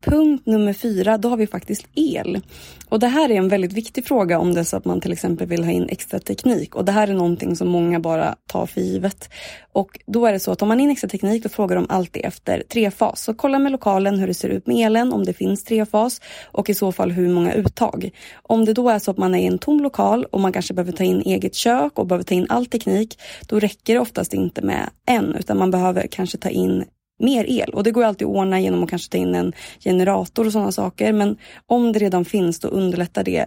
Punkt 0.02 0.46
nummer 0.46 0.74
fyra, 0.74 1.18
då 1.18 1.30
har 1.30 1.38
vi 1.38 1.48
faktiskt 1.48 1.88
el. 1.96 2.42
Och 2.90 3.00
det 3.00 3.08
här 3.08 3.32
är 3.32 3.36
en 3.36 3.48
väldigt 3.48 3.74
viktig 3.74 4.06
fråga 4.06 4.40
om 4.40 4.54
det 4.54 4.60
är 4.60 4.64
så 4.64 4.78
att 4.78 4.86
man 4.86 5.02
till 5.02 5.12
exempel 5.12 5.48
vill 5.48 5.64
ha 5.64 5.72
in 5.72 5.90
extra 5.90 6.20
teknik. 6.20 6.76
Och 6.76 6.86
det 6.86 6.92
här 6.92 7.08
är 7.08 7.14
någonting 7.14 7.56
som 7.56 7.68
många 7.68 8.00
bara 8.00 8.36
tar 8.48 8.66
för 8.66 8.82
givet. 8.82 9.30
Och 9.72 10.00
då 10.06 10.26
är 10.26 10.32
det 10.32 10.40
så 10.40 10.52
att 10.52 10.62
om 10.62 10.68
man 10.68 10.80
in 10.80 10.90
extra 10.90 11.10
teknik 11.10 11.44
då 11.44 11.50
frågar 11.50 11.76
de 11.76 11.86
alltid 11.90 12.26
efter 12.26 12.64
trefas. 12.70 13.24
Så 13.24 13.34
kolla 13.34 13.60
med 13.60 13.72
lokalen 13.72 14.20
hur 14.20 14.28
det 14.28 14.34
ser 14.34 14.50
ut 14.50 14.68
med 14.68 14.86
elen, 14.86 15.14
om 15.14 15.26
det 15.26 15.34
finns 15.34 15.64
trefas 15.64 16.22
och 16.46 16.70
i 16.70 16.74
så 16.74 16.92
fall 16.92 17.12
hur 17.12 17.30
många 17.30 17.54
uttag. 17.54 18.10
Om 18.44 18.66
det 18.66 18.74
då 18.74 18.90
är 18.90 19.00
så 19.00 19.12
att 19.12 19.18
man 19.18 19.36
är 19.36 19.40
i 19.40 19.46
en 19.46 19.58
tom 19.58 19.80
lokal 19.80 20.26
och 20.26 20.40
man 20.40 20.54
kanske 20.54 20.74
behöver 20.74 20.92
ta 20.92 21.04
in 21.04 21.22
eget 21.22 21.56
kök 21.56 22.00
och 22.00 22.08
behöver 22.08 22.24
ta 22.24 22.36
in 22.36 22.46
all 22.50 22.66
teknik, 22.66 23.20
då 23.48 23.60
räcker 23.60 23.94
det 23.94 24.00
oftast 24.00 24.34
inte 24.34 24.62
med 24.62 24.90
en 25.06 25.36
utan 25.36 25.58
man 25.58 25.72
behöver 25.72 26.08
kanske 26.08 26.38
ta 26.38 26.50
in 26.50 26.86
mer 27.20 27.46
el. 27.50 27.70
Och 27.70 27.84
det 27.84 27.92
går 27.92 28.04
alltid 28.04 28.28
att 28.28 28.34
ordna 28.34 28.60
genom 28.60 28.84
att 28.84 28.90
kanske 28.90 29.12
ta 29.12 29.18
in 29.18 29.36
en 29.36 29.54
generator 29.80 30.46
och 30.46 30.52
sådana 30.52 30.72
saker. 30.72 31.14
Men 31.14 31.38
om 31.66 31.92
det 31.92 32.00
redan 32.00 32.26
finns 32.26 32.60
då 32.60 32.68
underlättar 32.68 33.24
det 33.24 33.46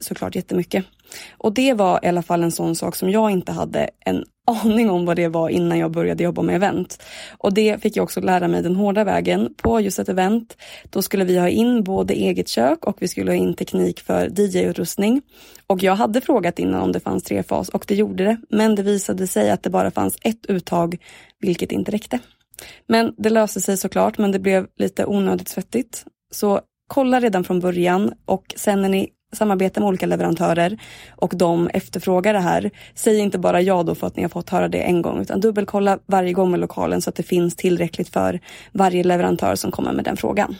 såklart 0.00 0.36
jättemycket. 0.36 0.84
Och 1.38 1.52
det 1.52 1.74
var 1.74 2.00
i 2.04 2.08
alla 2.08 2.22
fall 2.22 2.42
en 2.42 2.52
sån 2.52 2.76
sak 2.76 2.96
som 2.96 3.10
jag 3.10 3.30
inte 3.30 3.52
hade 3.52 3.90
en 4.04 4.24
aning 4.64 4.90
om 4.90 5.06
vad 5.06 5.16
det 5.16 5.28
var 5.28 5.48
innan 5.48 5.78
jag 5.78 5.90
började 5.90 6.24
jobba 6.24 6.42
med 6.42 6.54
event. 6.54 7.02
Och 7.38 7.54
det 7.54 7.82
fick 7.82 7.96
jag 7.96 8.04
också 8.04 8.20
lära 8.20 8.48
mig 8.48 8.62
den 8.62 8.76
hårda 8.76 9.04
vägen 9.04 9.54
på 9.56 9.80
just 9.80 9.98
ett 9.98 10.08
event. 10.08 10.56
Då 10.90 11.02
skulle 11.02 11.24
vi 11.24 11.38
ha 11.38 11.48
in 11.48 11.84
både 11.84 12.14
eget 12.14 12.48
kök 12.48 12.84
och 12.84 12.96
vi 13.02 13.08
skulle 13.08 13.30
ha 13.30 13.36
in 13.36 13.54
teknik 13.54 14.00
för 14.00 14.28
DJ-utrustning. 14.28 15.22
Och 15.66 15.82
jag 15.82 15.96
hade 15.96 16.20
frågat 16.20 16.58
innan 16.58 16.82
om 16.82 16.92
det 16.92 17.00
fanns 17.00 17.22
trefas 17.22 17.68
och 17.68 17.84
det 17.88 17.94
gjorde 17.94 18.24
det. 18.24 18.36
Men 18.50 18.74
det 18.74 18.82
visade 18.82 19.26
sig 19.26 19.50
att 19.50 19.62
det 19.62 19.70
bara 19.70 19.90
fanns 19.90 20.18
ett 20.22 20.46
uttag, 20.46 20.96
vilket 21.40 21.72
inte 21.72 21.90
räckte. 21.90 22.18
Men 22.86 23.14
det 23.18 23.30
löste 23.30 23.60
sig 23.60 23.76
såklart, 23.76 24.18
men 24.18 24.32
det 24.32 24.38
blev 24.38 24.66
lite 24.76 25.06
onödigt 25.06 25.48
svettigt. 25.48 26.04
Så 26.30 26.60
kolla 26.86 27.20
redan 27.20 27.44
från 27.44 27.60
början 27.60 28.12
och 28.24 28.54
sen 28.56 28.82
när 28.82 28.88
ni 28.88 29.08
samarbetar 29.32 29.80
med 29.80 29.88
olika 29.88 30.06
leverantörer 30.06 30.78
och 31.16 31.32
de 31.36 31.68
efterfrågar 31.68 32.34
det 32.34 32.40
här, 32.40 32.70
säg 32.94 33.18
inte 33.18 33.38
bara 33.38 33.60
ja 33.60 33.82
då 33.82 33.94
för 33.94 34.06
att 34.06 34.16
ni 34.16 34.22
har 34.22 34.28
fått 34.28 34.50
höra 34.50 34.68
det 34.68 34.78
en 34.78 35.02
gång 35.02 35.20
utan 35.20 35.40
dubbelkolla 35.40 35.98
varje 36.06 36.32
gång 36.32 36.50
med 36.50 36.60
lokalen 36.60 37.02
så 37.02 37.10
att 37.10 37.16
det 37.16 37.22
finns 37.22 37.56
tillräckligt 37.56 38.08
för 38.08 38.40
varje 38.72 39.04
leverantör 39.04 39.54
som 39.54 39.70
kommer 39.70 39.92
med 39.92 40.04
den 40.04 40.16
frågan. 40.16 40.56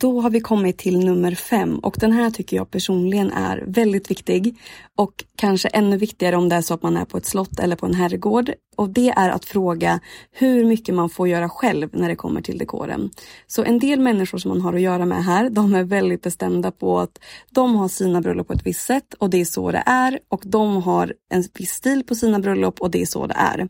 Då 0.00 0.20
har 0.20 0.30
vi 0.30 0.40
kommit 0.40 0.78
till 0.78 0.98
nummer 0.98 1.34
fem 1.34 1.78
och 1.78 1.96
den 2.00 2.12
här 2.12 2.30
tycker 2.30 2.56
jag 2.56 2.70
personligen 2.70 3.30
är 3.32 3.64
väldigt 3.66 4.10
viktig 4.10 4.56
och 4.96 5.24
kanske 5.36 5.68
ännu 5.68 5.96
viktigare 5.96 6.36
om 6.36 6.48
det 6.48 6.56
är 6.56 6.60
så 6.60 6.74
att 6.74 6.82
man 6.82 6.96
är 6.96 7.04
på 7.04 7.16
ett 7.16 7.26
slott 7.26 7.58
eller 7.58 7.76
på 7.76 7.86
en 7.86 7.94
herrgård. 7.94 8.52
Och 8.76 8.88
det 8.88 9.08
är 9.08 9.30
att 9.30 9.44
fråga 9.44 10.00
hur 10.30 10.64
mycket 10.64 10.94
man 10.94 11.10
får 11.10 11.28
göra 11.28 11.48
själv 11.48 11.88
när 11.92 12.08
det 12.08 12.16
kommer 12.16 12.40
till 12.40 12.58
dekoren. 12.58 13.10
Så 13.46 13.64
en 13.64 13.78
del 13.78 14.00
människor 14.00 14.38
som 14.38 14.48
man 14.48 14.60
har 14.60 14.74
att 14.74 14.80
göra 14.80 15.06
med 15.06 15.24
här, 15.24 15.50
de 15.50 15.74
är 15.74 15.84
väldigt 15.84 16.22
bestämda 16.22 16.70
på 16.70 16.98
att 16.98 17.18
de 17.50 17.74
har 17.74 17.88
sina 17.88 18.20
bröllop 18.20 18.46
på 18.46 18.52
ett 18.52 18.66
visst 18.66 18.86
sätt 18.86 19.14
och 19.18 19.30
det 19.30 19.40
är 19.40 19.44
så 19.44 19.72
det 19.72 19.82
är. 19.86 20.18
Och 20.28 20.42
de 20.46 20.82
har 20.82 21.14
en 21.30 21.44
viss 21.58 21.70
stil 21.70 22.04
på 22.04 22.14
sina 22.14 22.38
bröllop 22.38 22.80
och 22.80 22.90
det 22.90 23.02
är 23.02 23.06
så 23.06 23.26
det 23.26 23.34
är. 23.34 23.68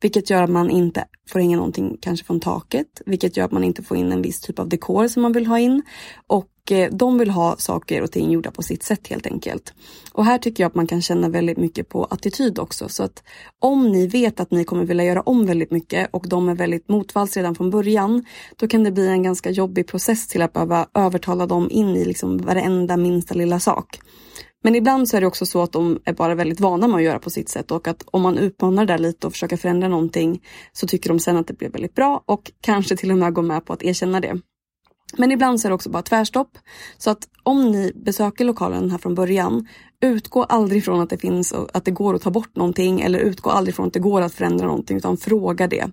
Vilket 0.00 0.30
gör 0.30 0.42
att 0.42 0.50
man 0.50 0.70
inte 0.70 1.04
får 1.28 1.38
hänga 1.40 1.56
någonting 1.56 1.96
kanske 2.00 2.26
från 2.26 2.40
taket, 2.40 3.02
vilket 3.06 3.36
gör 3.36 3.44
att 3.44 3.52
man 3.52 3.64
inte 3.64 3.82
får 3.82 3.96
in 3.96 4.12
en 4.12 4.22
viss 4.22 4.40
typ 4.40 4.58
av 4.58 4.68
dekor 4.68 5.08
som 5.08 5.22
man 5.22 5.32
vill 5.32 5.46
ha 5.46 5.59
in. 5.60 5.82
Och 6.26 6.72
eh, 6.72 6.90
de 6.92 7.18
vill 7.18 7.30
ha 7.30 7.56
saker 7.56 8.02
och 8.02 8.12
ting 8.12 8.30
gjorda 8.30 8.50
på 8.50 8.62
sitt 8.62 8.82
sätt 8.82 9.08
helt 9.08 9.26
enkelt. 9.26 9.74
Och 10.12 10.24
här 10.24 10.38
tycker 10.38 10.62
jag 10.62 10.68
att 10.68 10.74
man 10.74 10.86
kan 10.86 11.02
känna 11.02 11.28
väldigt 11.28 11.58
mycket 11.58 11.88
på 11.88 12.04
attityd 12.04 12.58
också. 12.58 12.88
Så 12.88 13.02
att 13.02 13.22
om 13.58 13.88
ni 13.92 14.06
vet 14.06 14.40
att 14.40 14.50
ni 14.50 14.64
kommer 14.64 14.84
vilja 14.84 15.04
göra 15.04 15.20
om 15.20 15.46
väldigt 15.46 15.70
mycket 15.70 16.08
och 16.10 16.28
de 16.28 16.48
är 16.48 16.54
väldigt 16.54 16.88
motvalls 16.88 17.36
redan 17.36 17.54
från 17.54 17.70
början, 17.70 18.24
då 18.56 18.68
kan 18.68 18.84
det 18.84 18.92
bli 18.92 19.08
en 19.08 19.22
ganska 19.22 19.50
jobbig 19.50 19.86
process 19.86 20.26
till 20.26 20.42
att 20.42 20.52
behöva 20.52 20.86
övertala 20.94 21.46
dem 21.46 21.68
in 21.70 21.96
i 21.96 22.04
liksom 22.04 22.38
varenda 22.38 22.96
minsta 22.96 23.34
lilla 23.34 23.60
sak. 23.60 23.98
Men 24.62 24.74
ibland 24.74 25.08
så 25.08 25.16
är 25.16 25.20
det 25.20 25.26
också 25.26 25.46
så 25.46 25.62
att 25.62 25.72
de 25.72 26.00
är 26.04 26.12
bara 26.12 26.34
väldigt 26.34 26.60
vana 26.60 26.88
med 26.88 26.96
att 26.96 27.02
göra 27.02 27.18
på 27.18 27.30
sitt 27.30 27.48
sätt 27.48 27.70
och 27.70 27.88
att 27.88 28.04
om 28.06 28.22
man 28.22 28.38
utmanar 28.38 28.86
det 28.86 28.92
där 28.92 28.98
lite 28.98 29.26
och 29.26 29.32
försöker 29.32 29.56
förändra 29.56 29.88
någonting 29.88 30.42
så 30.72 30.86
tycker 30.86 31.08
de 31.08 31.18
sen 31.18 31.36
att 31.36 31.46
det 31.46 31.58
blir 31.58 31.68
väldigt 31.68 31.94
bra 31.94 32.22
och 32.26 32.52
kanske 32.60 32.96
till 32.96 33.10
och 33.10 33.18
med 33.18 33.34
går 33.34 33.42
med 33.42 33.64
på 33.64 33.72
att 33.72 33.82
erkänna 33.82 34.20
det. 34.20 34.40
Men 35.16 35.32
ibland 35.32 35.60
så 35.60 35.68
är 35.68 35.70
det 35.70 35.74
också 35.74 35.90
bara 35.90 36.02
tvärstopp. 36.02 36.58
Så 36.98 37.10
att 37.10 37.28
om 37.42 37.70
ni 37.70 37.92
besöker 37.94 38.44
lokalen 38.44 38.90
här 38.90 38.98
från 38.98 39.14
början, 39.14 39.68
utgå 40.00 40.42
aldrig 40.44 40.84
från 40.84 41.00
att 41.00 41.10
det 41.10 41.18
finns 41.18 41.52
att 41.52 41.84
det 41.84 41.90
går 41.90 42.14
att 42.14 42.22
ta 42.22 42.30
bort 42.30 42.56
någonting 42.56 43.00
eller 43.00 43.18
utgå 43.18 43.50
aldrig 43.50 43.74
från 43.74 43.86
att 43.86 43.92
det 43.92 44.00
går 44.00 44.20
att 44.20 44.34
förändra 44.34 44.66
någonting 44.66 44.96
utan 44.96 45.16
fråga 45.16 45.66
det. 45.66 45.90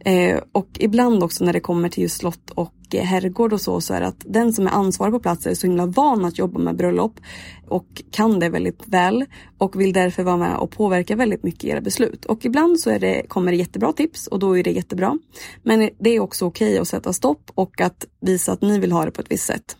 Eh, 0.00 0.40
och 0.52 0.68
ibland 0.78 1.22
också 1.22 1.44
när 1.44 1.52
det 1.52 1.60
kommer 1.60 1.88
till 1.88 2.02
just 2.02 2.16
slott 2.16 2.50
och 2.50 2.74
herrgård 2.92 3.52
och 3.52 3.60
så, 3.60 3.80
så 3.80 3.94
är 3.94 4.00
det 4.00 4.06
att 4.06 4.24
den 4.26 4.52
som 4.52 4.66
är 4.66 4.70
ansvarig 4.70 5.12
på 5.12 5.20
plats 5.20 5.46
är 5.46 5.54
så 5.54 5.66
himla 5.66 5.86
van 5.86 6.24
att 6.24 6.38
jobba 6.38 6.58
med 6.58 6.76
bröllop 6.76 7.20
och 7.68 8.02
kan 8.10 8.40
det 8.40 8.48
väldigt 8.48 8.82
väl 8.86 9.24
och 9.58 9.80
vill 9.80 9.92
därför 9.92 10.22
vara 10.22 10.36
med 10.36 10.56
och 10.56 10.70
påverka 10.70 11.16
väldigt 11.16 11.42
mycket 11.42 11.64
i 11.64 11.68
era 11.68 11.80
beslut. 11.80 12.24
Och 12.24 12.44
ibland 12.44 12.80
så 12.80 12.90
är 12.90 12.98
det, 12.98 13.28
kommer 13.28 13.52
det 13.52 13.58
jättebra 13.58 13.92
tips 13.92 14.26
och 14.26 14.38
då 14.38 14.58
är 14.58 14.62
det 14.62 14.70
jättebra. 14.70 15.18
Men 15.62 15.90
det 15.98 16.10
är 16.10 16.20
också 16.20 16.46
okej 16.46 16.68
okay 16.68 16.78
att 16.78 16.88
sätta 16.88 17.12
stopp 17.12 17.50
och 17.54 17.80
att 17.80 18.06
visa 18.20 18.52
att 18.52 18.62
ni 18.62 18.78
vill 18.78 18.92
ha 18.92 19.04
det 19.04 19.10
på 19.10 19.20
ett 19.20 19.30
visst 19.30 19.46
sätt. 19.46 19.76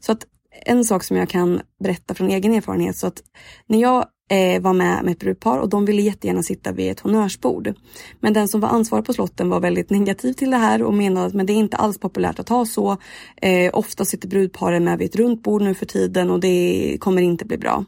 Så 0.00 0.12
att 0.12 0.26
en 0.66 0.84
sak 0.84 1.04
som 1.04 1.16
jag 1.16 1.28
kan 1.28 1.60
berätta 1.84 2.14
från 2.14 2.30
egen 2.30 2.54
erfarenhet 2.54 2.96
så 2.96 3.06
att 3.06 3.22
när 3.66 3.80
jag 3.80 4.06
eh, 4.30 4.62
var 4.62 4.72
med 4.72 5.04
med 5.04 5.12
ett 5.12 5.18
brudpar 5.18 5.58
och 5.58 5.68
de 5.68 5.84
ville 5.84 6.02
jättegärna 6.02 6.42
sitta 6.42 6.72
vid 6.72 6.90
ett 6.90 7.00
honnörsbord. 7.00 7.74
Men 8.20 8.32
den 8.32 8.48
som 8.48 8.60
var 8.60 8.68
ansvarig 8.68 9.04
på 9.04 9.12
slotten 9.12 9.48
var 9.48 9.60
väldigt 9.60 9.90
negativ 9.90 10.32
till 10.32 10.50
det 10.50 10.56
här 10.56 10.82
och 10.82 10.94
menade 10.94 11.26
att 11.26 11.34
men 11.34 11.46
det 11.46 11.52
är 11.52 11.54
inte 11.54 11.76
alls 11.76 11.98
populärt 11.98 12.38
att 12.38 12.48
ha 12.48 12.66
så. 12.66 12.96
Eh, 13.42 13.70
ofta 13.72 14.04
sitter 14.04 14.28
brudparen 14.28 14.84
med 14.84 14.98
vid 14.98 15.08
ett 15.08 15.16
runt 15.16 15.42
bord 15.42 15.62
nu 15.62 15.74
för 15.74 15.86
tiden 15.86 16.30
och 16.30 16.40
det 16.40 16.96
kommer 17.00 17.22
inte 17.22 17.44
bli 17.44 17.58
bra. 17.58 17.84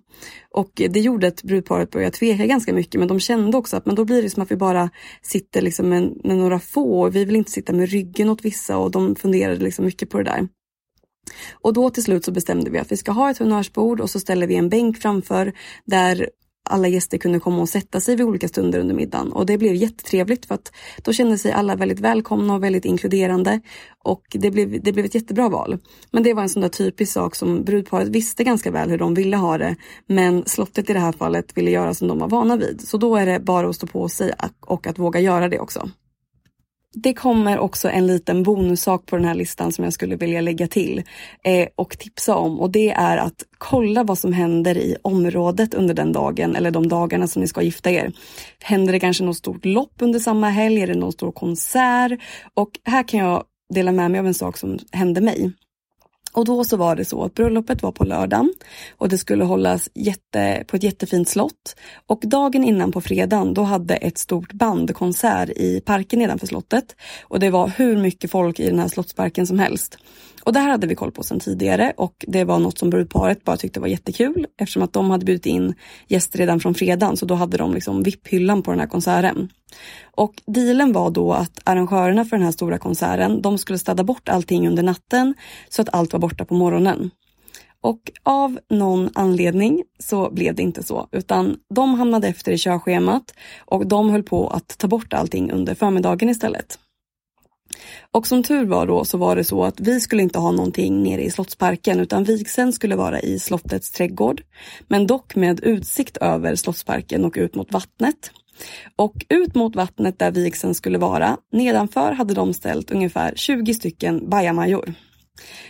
Och 0.50 0.70
det 0.74 1.00
gjorde 1.00 1.26
att 1.26 1.42
brudparet 1.42 1.90
började 1.90 2.16
tveka 2.16 2.46
ganska 2.46 2.72
mycket 2.72 2.98
men 2.98 3.08
de 3.08 3.20
kände 3.20 3.56
också 3.56 3.76
att 3.76 3.86
men 3.86 3.94
då 3.94 4.04
blir 4.04 4.22
det 4.22 4.30
som 4.30 4.42
att 4.42 4.50
vi 4.50 4.56
bara 4.56 4.90
sitter 5.22 5.62
liksom 5.62 5.88
med, 5.88 6.12
med 6.24 6.36
några 6.36 6.58
få. 6.58 7.10
Vi 7.10 7.24
vill 7.24 7.36
inte 7.36 7.50
sitta 7.50 7.72
med 7.72 7.88
ryggen 7.88 8.28
åt 8.28 8.44
vissa 8.44 8.78
och 8.78 8.90
de 8.90 9.14
funderade 9.14 9.64
liksom 9.64 9.84
mycket 9.84 10.10
på 10.10 10.18
det 10.18 10.24
där. 10.24 10.48
Och 11.52 11.72
då 11.72 11.90
till 11.90 12.02
slut 12.02 12.24
så 12.24 12.32
bestämde 12.32 12.70
vi 12.70 12.78
att 12.78 12.92
vi 12.92 12.96
ska 12.96 13.12
ha 13.12 13.30
ett 13.30 13.38
honnörsbord 13.38 14.00
och 14.00 14.10
så 14.10 14.20
ställer 14.20 14.46
vi 14.46 14.54
en 14.54 14.68
bänk 14.68 14.98
framför 14.98 15.52
där 15.84 16.28
alla 16.70 16.88
gäster 16.88 17.18
kunde 17.18 17.40
komma 17.40 17.62
och 17.62 17.68
sätta 17.68 18.00
sig 18.00 18.16
vid 18.16 18.26
olika 18.26 18.48
stunder 18.48 18.78
under 18.78 18.94
middagen 18.94 19.32
och 19.32 19.46
det 19.46 19.58
blev 19.58 19.74
jättetrevligt 19.74 20.46
för 20.46 20.54
att 20.54 20.72
då 21.02 21.12
kände 21.12 21.38
sig 21.38 21.52
alla 21.52 21.76
väldigt 21.76 22.00
välkomna 22.00 22.54
och 22.54 22.64
väldigt 22.64 22.84
inkluderande 22.84 23.60
och 24.04 24.22
det 24.30 24.50
blev, 24.50 24.82
det 24.82 24.92
blev 24.92 25.04
ett 25.04 25.14
jättebra 25.14 25.48
val. 25.48 25.78
Men 26.10 26.22
det 26.22 26.34
var 26.34 26.42
en 26.42 26.48
sån 26.48 26.62
där 26.62 26.68
typisk 26.68 27.12
sak 27.12 27.34
som 27.34 27.64
brudparet 27.64 28.08
visste 28.08 28.44
ganska 28.44 28.70
väl 28.70 28.90
hur 28.90 28.98
de 28.98 29.14
ville 29.14 29.36
ha 29.36 29.58
det 29.58 29.76
men 30.06 30.44
slottet 30.46 30.90
i 30.90 30.92
det 30.92 30.98
här 30.98 31.12
fallet 31.12 31.56
ville 31.56 31.70
göra 31.70 31.94
som 31.94 32.08
de 32.08 32.18
var 32.18 32.28
vana 32.28 32.56
vid. 32.56 32.80
Så 32.80 32.98
då 32.98 33.16
är 33.16 33.26
det 33.26 33.40
bara 33.40 33.68
att 33.68 33.76
stå 33.76 33.86
på 33.86 34.08
sig 34.08 34.32
och 34.60 34.86
att 34.86 34.98
våga 34.98 35.20
göra 35.20 35.48
det 35.48 35.58
också. 35.58 35.90
Det 36.94 37.14
kommer 37.14 37.58
också 37.58 37.88
en 37.88 38.06
liten 38.06 38.42
bonussak 38.42 39.06
på 39.06 39.16
den 39.16 39.24
här 39.24 39.34
listan 39.34 39.72
som 39.72 39.84
jag 39.84 39.92
skulle 39.92 40.16
vilja 40.16 40.40
lägga 40.40 40.68
till 40.68 41.02
eh, 41.44 41.68
och 41.76 41.98
tipsa 41.98 42.36
om 42.36 42.60
och 42.60 42.70
det 42.70 42.90
är 42.90 43.16
att 43.16 43.44
kolla 43.58 44.04
vad 44.04 44.18
som 44.18 44.32
händer 44.32 44.78
i 44.78 44.96
området 45.02 45.74
under 45.74 45.94
den 45.94 46.12
dagen 46.12 46.56
eller 46.56 46.70
de 46.70 46.88
dagarna 46.88 47.26
som 47.26 47.42
ni 47.42 47.48
ska 47.48 47.62
gifta 47.62 47.90
er. 47.90 48.12
Händer 48.60 48.92
det 48.92 49.00
kanske 49.00 49.24
något 49.24 49.36
stort 49.36 49.64
lopp 49.64 49.92
under 50.00 50.18
samma 50.18 50.48
helg? 50.48 50.82
Är 50.82 50.86
det 50.86 50.94
någon 50.94 51.12
stor 51.12 51.32
konsert? 51.32 52.20
Och 52.54 52.70
här 52.84 53.08
kan 53.08 53.20
jag 53.20 53.44
dela 53.74 53.92
med 53.92 54.10
mig 54.10 54.20
av 54.20 54.26
en 54.26 54.34
sak 54.34 54.56
som 54.56 54.78
hände 54.92 55.20
mig. 55.20 55.52
Och 56.32 56.44
då 56.44 56.64
så 56.64 56.76
var 56.76 56.96
det 56.96 57.04
så 57.04 57.24
att 57.24 57.34
bröllopet 57.34 57.82
var 57.82 57.92
på 57.92 58.04
lördagen 58.04 58.54
och 58.96 59.08
det 59.08 59.18
skulle 59.18 59.44
hållas 59.44 59.88
jätte, 59.94 60.64
på 60.66 60.76
ett 60.76 60.82
jättefint 60.82 61.28
slott. 61.28 61.76
Och 62.06 62.20
dagen 62.22 62.64
innan 62.64 62.92
på 62.92 63.00
fredagen 63.00 63.54
då 63.54 63.62
hade 63.62 63.94
ett 63.94 64.18
stort 64.18 64.52
band 64.52 64.94
konsert 64.94 65.48
i 65.48 65.80
parken 65.80 66.18
nedanför 66.18 66.46
slottet. 66.46 66.96
Och 67.22 67.40
det 67.40 67.50
var 67.50 67.72
hur 67.76 67.96
mycket 67.96 68.30
folk 68.30 68.60
i 68.60 68.70
den 68.70 68.78
här 68.78 68.88
slottsparken 68.88 69.46
som 69.46 69.58
helst. 69.58 69.98
Och 70.48 70.54
det 70.54 70.60
här 70.60 70.70
hade 70.70 70.86
vi 70.86 70.94
koll 70.94 71.12
på 71.12 71.22
sedan 71.22 71.40
tidigare 71.40 71.92
och 71.96 72.24
det 72.28 72.44
var 72.44 72.58
något 72.58 72.78
som 72.78 72.90
brudparet 72.90 73.44
bara 73.44 73.56
tyckte 73.56 73.80
var 73.80 73.88
jättekul 73.88 74.46
eftersom 74.58 74.82
att 74.82 74.92
de 74.92 75.10
hade 75.10 75.24
bjudit 75.24 75.46
in 75.46 75.74
gäster 76.06 76.38
redan 76.38 76.60
från 76.60 76.74
fredagen 76.74 77.16
så 77.16 77.26
då 77.26 77.34
hade 77.34 77.56
de 77.56 77.74
liksom 77.74 78.02
VIP-hyllan 78.02 78.62
på 78.62 78.70
den 78.70 78.80
här 78.80 78.86
konserten. 78.86 79.48
Och 80.14 80.42
dealen 80.46 80.92
var 80.92 81.10
då 81.10 81.32
att 81.32 81.60
arrangörerna 81.64 82.24
för 82.24 82.36
den 82.36 82.44
här 82.44 82.52
stora 82.52 82.78
konserten, 82.78 83.42
de 83.42 83.58
skulle 83.58 83.78
städa 83.78 84.04
bort 84.04 84.28
allting 84.28 84.68
under 84.68 84.82
natten 84.82 85.34
så 85.68 85.82
att 85.82 85.94
allt 85.94 86.12
var 86.12 86.20
borta 86.20 86.44
på 86.44 86.54
morgonen. 86.54 87.10
Och 87.80 88.00
av 88.22 88.58
någon 88.70 89.10
anledning 89.14 89.82
så 89.98 90.30
blev 90.30 90.54
det 90.54 90.62
inte 90.62 90.82
så, 90.82 91.08
utan 91.12 91.56
de 91.74 91.94
hamnade 91.94 92.28
efter 92.28 92.52
i 92.52 92.58
körschemat 92.58 93.34
och 93.58 93.86
de 93.86 94.10
höll 94.10 94.22
på 94.22 94.48
att 94.48 94.78
ta 94.78 94.88
bort 94.88 95.12
allting 95.12 95.52
under 95.52 95.74
förmiddagen 95.74 96.28
istället. 96.28 96.78
Och 98.12 98.26
som 98.26 98.42
tur 98.42 98.64
var 98.64 98.86
då 98.86 99.04
så 99.04 99.18
var 99.18 99.36
det 99.36 99.44
så 99.44 99.64
att 99.64 99.80
vi 99.80 100.00
skulle 100.00 100.22
inte 100.22 100.38
ha 100.38 100.50
någonting 100.50 101.02
nere 101.02 101.22
i 101.22 101.30
Slottsparken 101.30 102.00
utan 102.00 102.24
vigseln 102.24 102.72
skulle 102.72 102.96
vara 102.96 103.20
i 103.20 103.38
slottets 103.38 103.90
trädgård. 103.90 104.42
Men 104.88 105.06
dock 105.06 105.34
med 105.34 105.60
utsikt 105.60 106.16
över 106.16 106.54
Slottsparken 106.54 107.24
och 107.24 107.34
ut 107.36 107.54
mot 107.54 107.72
vattnet. 107.72 108.30
Och 108.96 109.26
ut 109.28 109.54
mot 109.54 109.76
vattnet 109.76 110.18
där 110.18 110.30
vigseln 110.30 110.74
skulle 110.74 110.98
vara, 110.98 111.36
nedanför 111.52 112.12
hade 112.12 112.34
de 112.34 112.54
ställt 112.54 112.90
ungefär 112.90 113.32
20 113.36 113.74
stycken 113.74 114.30
bajamajor. 114.30 114.94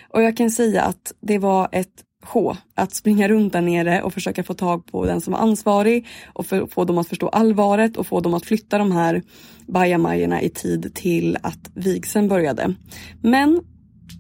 Och 0.08 0.22
jag 0.22 0.36
kan 0.36 0.50
säga 0.50 0.82
att 0.82 1.12
det 1.20 1.38
var 1.38 1.68
ett 1.72 2.04
H. 2.24 2.56
Att 2.74 2.94
springa 2.94 3.28
runt 3.28 3.52
där 3.52 3.60
nere 3.60 4.02
och 4.02 4.12
försöka 4.12 4.44
få 4.44 4.54
tag 4.54 4.86
på 4.86 5.06
den 5.06 5.20
som 5.20 5.32
var 5.32 5.40
ansvarig 5.40 6.06
och 6.32 6.46
för, 6.46 6.66
få 6.66 6.84
dem 6.84 6.98
att 6.98 7.08
förstå 7.08 7.28
allvaret 7.28 7.96
och 7.96 8.06
få 8.06 8.20
dem 8.20 8.34
att 8.34 8.46
flytta 8.46 8.78
de 8.78 8.92
här 8.92 9.22
bajamajorna 9.66 10.42
i 10.42 10.48
tid 10.48 10.94
till 10.94 11.36
att 11.42 11.70
vigseln 11.74 12.28
började. 12.28 12.74
Men 13.22 13.60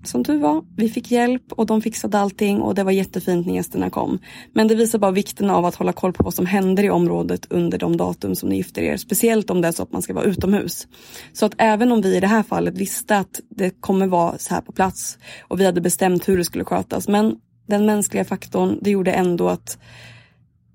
som 0.04 0.24
tur 0.24 0.38
var, 0.38 0.64
vi 0.76 0.88
fick 0.88 1.10
hjälp 1.10 1.52
och 1.52 1.66
de 1.66 1.82
fixade 1.82 2.18
allting 2.18 2.60
och 2.60 2.74
det 2.74 2.84
var 2.84 2.92
jättefint 2.92 3.46
när 3.46 3.54
gästerna 3.54 3.90
kom. 3.90 4.18
Men 4.52 4.68
det 4.68 4.74
visar 4.74 4.98
bara 4.98 5.10
vikten 5.10 5.50
av 5.50 5.64
att 5.64 5.74
hålla 5.74 5.92
koll 5.92 6.12
på 6.12 6.22
vad 6.22 6.34
som 6.34 6.46
händer 6.46 6.84
i 6.84 6.90
området 6.90 7.46
under 7.50 7.78
de 7.78 7.96
datum 7.96 8.34
som 8.34 8.48
ni 8.48 8.56
gifter 8.56 8.82
er. 8.82 8.96
Speciellt 8.96 9.50
om 9.50 9.60
det 9.60 9.68
är 9.68 9.72
så 9.72 9.82
att 9.82 9.92
man 9.92 10.02
ska 10.02 10.14
vara 10.14 10.24
utomhus. 10.24 10.86
Så 11.32 11.46
att 11.46 11.54
även 11.58 11.92
om 11.92 12.00
vi 12.00 12.16
i 12.16 12.20
det 12.20 12.26
här 12.26 12.42
fallet 12.42 12.78
visste 12.78 13.18
att 13.18 13.40
det 13.50 13.80
kommer 13.80 14.06
vara 14.06 14.38
så 14.38 14.54
här 14.54 14.60
på 14.60 14.72
plats 14.72 15.18
och 15.48 15.60
vi 15.60 15.64
hade 15.64 15.80
bestämt 15.80 16.28
hur 16.28 16.38
det 16.38 16.44
skulle 16.44 16.64
skötas. 16.64 17.08
Men 17.08 17.36
den 17.68 17.86
mänskliga 17.86 18.24
faktorn, 18.24 18.78
det 18.82 18.90
gjorde 18.90 19.12
ändå 19.12 19.48
att 19.48 19.78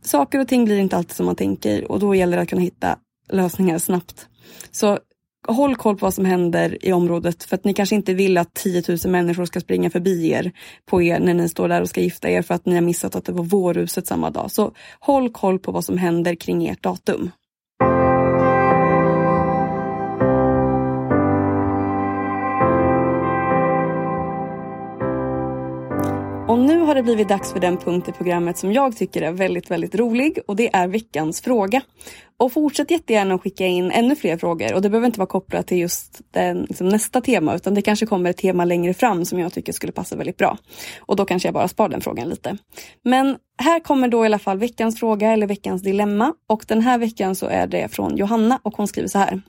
saker 0.01 0.39
och 0.39 0.47
ting 0.47 0.65
blir 0.65 0.77
inte 0.77 0.97
alltid 0.97 1.15
som 1.15 1.25
man 1.25 1.35
tänker 1.35 1.91
och 1.91 1.99
då 1.99 2.15
gäller 2.15 2.37
det 2.37 2.43
att 2.43 2.49
kunna 2.49 2.61
hitta 2.61 2.97
lösningar 3.29 3.79
snabbt. 3.79 4.27
Så 4.71 4.99
håll 5.47 5.75
koll 5.75 5.97
på 5.97 6.05
vad 6.05 6.13
som 6.13 6.25
händer 6.25 6.85
i 6.85 6.93
området 6.93 7.43
för 7.43 7.55
att 7.55 7.63
ni 7.63 7.73
kanske 7.73 7.95
inte 7.95 8.13
vill 8.13 8.37
att 8.37 8.53
10 8.53 8.83
000 8.87 8.97
människor 9.05 9.45
ska 9.45 9.59
springa 9.59 9.89
förbi 9.89 10.31
er 10.31 10.51
på 10.85 11.01
er 11.01 11.19
när 11.19 11.33
ni 11.33 11.49
står 11.49 11.69
där 11.69 11.81
och 11.81 11.89
ska 11.89 12.01
gifta 12.01 12.29
er 12.29 12.41
för 12.41 12.53
att 12.55 12.65
ni 12.65 12.75
har 12.75 12.81
missat 12.81 13.15
att 13.15 13.25
det 13.25 13.31
var 13.31 13.43
vårhuset 13.43 14.07
samma 14.07 14.29
dag. 14.29 14.51
Så 14.51 14.71
håll 14.99 15.29
koll 15.29 15.59
på 15.59 15.71
vad 15.71 15.85
som 15.85 15.97
händer 15.97 16.35
kring 16.35 16.67
ert 16.67 16.83
datum. 16.83 17.31
Och 26.47 26.59
nu 26.59 26.79
har 26.79 26.95
det 26.95 27.03
blivit 27.03 27.29
dags 27.29 27.51
för 27.51 27.59
den 27.59 27.77
punkt 27.77 28.09
i 28.09 28.11
programmet 28.11 28.57
som 28.57 28.73
jag 28.73 28.97
tycker 28.97 29.21
är 29.21 29.31
väldigt, 29.31 29.71
väldigt 29.71 29.95
rolig 29.95 30.39
och 30.47 30.55
det 30.55 30.75
är 30.75 30.87
veckans 30.87 31.41
fråga. 31.41 31.81
Och 32.37 32.53
fortsätt 32.53 32.91
jättegärna 32.91 33.35
att 33.35 33.41
skicka 33.41 33.65
in 33.65 33.91
ännu 33.91 34.15
fler 34.15 34.37
frågor 34.37 34.73
och 34.73 34.81
det 34.81 34.89
behöver 34.89 35.05
inte 35.05 35.19
vara 35.19 35.27
kopplat 35.27 35.67
till 35.67 35.77
just 35.77 36.21
den, 36.31 36.61
liksom 36.61 36.89
nästa 36.89 37.21
tema 37.21 37.55
utan 37.55 37.73
det 37.73 37.81
kanske 37.81 38.05
kommer 38.05 38.29
ett 38.29 38.37
tema 38.37 38.65
längre 38.65 38.93
fram 38.93 39.25
som 39.25 39.39
jag 39.39 39.53
tycker 39.53 39.73
skulle 39.73 39.91
passa 39.91 40.15
väldigt 40.15 40.37
bra. 40.37 40.57
Och 40.99 41.15
då 41.15 41.25
kanske 41.25 41.47
jag 41.47 41.53
bara 41.53 41.67
spar 41.67 41.89
den 41.89 42.01
frågan 42.01 42.29
lite. 42.29 42.57
Men 43.03 43.37
här 43.57 43.79
kommer 43.79 44.07
då 44.07 44.23
i 44.23 44.25
alla 44.25 44.39
fall 44.39 44.57
veckans 44.57 44.99
fråga 44.99 45.31
eller 45.31 45.47
veckans 45.47 45.81
dilemma 45.81 46.33
och 46.47 46.65
den 46.67 46.81
här 46.81 46.97
veckan 46.97 47.35
så 47.35 47.45
är 47.45 47.67
det 47.67 47.87
från 47.87 48.17
Johanna 48.17 48.59
och 48.63 48.77
hon 48.77 48.87
skriver 48.87 49.09
så 49.09 49.19
här. 49.19 49.41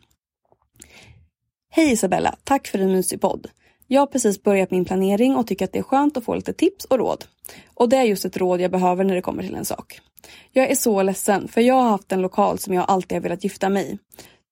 Hej 1.71 1.93
Isabella, 1.93 2.35
tack 2.45 2.67
för 2.67 2.79
en 2.79 2.93
mysig 2.93 3.21
podd. 3.21 3.47
Jag 3.87 4.01
har 4.01 4.07
precis 4.07 4.43
börjat 4.43 4.71
min 4.71 4.85
planering 4.85 5.37
och 5.37 5.47
tycker 5.47 5.65
att 5.65 5.73
det 5.73 5.79
är 5.79 5.83
skönt 5.83 6.17
att 6.17 6.25
få 6.25 6.35
lite 6.35 6.53
tips 6.53 6.85
och 6.85 6.99
råd. 6.99 7.25
Och 7.75 7.89
det 7.89 7.97
är 7.97 8.03
just 8.03 8.25
ett 8.25 8.37
råd 8.37 8.61
jag 8.61 8.71
behöver 8.71 9.05
när 9.05 9.15
det 9.15 9.23
kommer 9.23 9.43
till 9.43 9.55
en 9.55 9.65
sak. 9.65 10.01
Jag 10.53 10.71
är 10.71 10.75
så 10.75 11.03
ledsen 11.03 11.49
för 11.49 11.61
jag 11.61 11.75
har 11.75 11.91
haft 11.91 12.13
en 12.13 12.23
lokal 12.23 12.59
som 12.59 12.75
jag 12.75 12.85
alltid 12.89 13.17
har 13.17 13.23
velat 13.23 13.45
gifta 13.45 13.69
mig 13.69 13.93
i. 13.93 13.99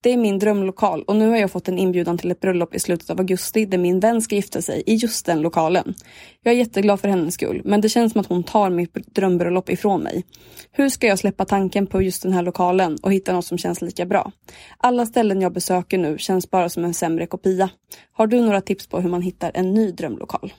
Det 0.03 0.13
är 0.13 0.17
min 0.17 0.39
drömlokal 0.39 1.03
och 1.03 1.17
nu 1.17 1.29
har 1.29 1.37
jag 1.37 1.51
fått 1.51 1.69
en 1.69 1.79
inbjudan 1.79 2.19
till 2.19 2.31
ett 2.31 2.41
bröllop 2.41 2.75
i 2.75 2.79
slutet 2.79 3.11
av 3.11 3.19
augusti 3.19 3.65
där 3.65 3.79
min 3.79 4.01
vän 4.01 4.23
ska 4.23 4.35
gifta 4.35 4.63
sig 4.63 4.83
i 4.87 4.95
just 4.95 5.27
den 5.27 5.41
lokalen. 5.41 5.95
Jag 6.43 6.55
är 6.55 6.59
jätteglad 6.59 7.01
för 7.01 7.09
hennes 7.09 7.35
skull, 7.35 7.63
men 7.65 7.81
det 7.81 7.89
känns 7.89 8.13
som 8.13 8.21
att 8.21 8.27
hon 8.27 8.43
tar 8.43 8.71
mitt 8.71 9.15
drömbröllop 9.15 9.71
ifrån 9.71 10.03
mig. 10.03 10.25
Hur 10.73 10.89
ska 10.89 11.07
jag 11.07 11.19
släppa 11.19 11.45
tanken 11.45 11.87
på 11.87 12.03
just 12.03 12.23
den 12.23 12.33
här 12.33 12.43
lokalen 12.43 12.99
och 13.03 13.13
hitta 13.13 13.33
något 13.33 13.45
som 13.45 13.59
känns 13.59 13.83
lika 13.83 14.07
bra? 14.07 14.33
Alla 14.79 15.07
ställen 15.07 15.41
jag 15.41 15.53
besöker 15.53 15.99
nu 15.99 16.19
känns 16.19 16.51
bara 16.51 16.69
som 16.69 16.85
en 16.85 16.95
sämre 16.95 17.27
kopia. 17.27 17.71
Har 18.13 18.27
du 18.27 18.41
några 18.41 18.61
tips 18.61 18.87
på 18.87 19.01
hur 19.01 19.11
man 19.11 19.23
hittar 19.23 19.51
en 19.55 19.75
ny 19.75 19.93
drömlokal? 19.93 20.53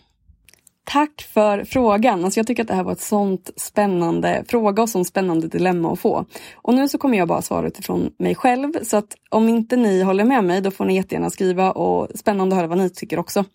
Tack 0.86 1.28
för 1.34 1.63
frågan. 1.63 2.25
Alltså 2.25 2.40
jag 2.40 2.48
tycker 2.48 2.63
att 2.63 2.68
det 2.68 2.74
här 2.74 2.84
var 2.84 2.92
ett 2.92 3.02
sånt 3.02 3.50
spännande 3.56 4.44
fråga 4.48 4.84
och 4.84 4.90
sånt 4.90 5.08
spännande 5.08 5.48
dilemma 5.48 5.94
att 5.94 6.00
få. 6.00 6.25
Och 6.56 6.74
nu 6.74 6.90
så 6.90 6.98
kommer 6.98 7.18
jag 7.18 7.28
bara 7.28 7.42
svara 7.42 7.68
utifrån 7.68 8.12
mig 8.18 8.36
själv. 8.36 8.74
Så 8.84 8.98
att 8.98 9.16
om 9.30 9.50
inte 9.50 9.75
ni 9.75 10.02
håller 10.02 10.24
med 10.24 10.44
mig 10.44 10.62
då 10.62 10.72
får 10.72 10.86
ni 10.86 10.96
jättegärna 10.96 11.30
skriva 11.30 11.72
och 11.72 12.08
spännande 12.16 12.56
att 12.56 12.58
höra 12.58 12.68
vad 12.68 12.78
ni 12.78 12.90
tycker 12.90 13.20
också. 13.20 13.46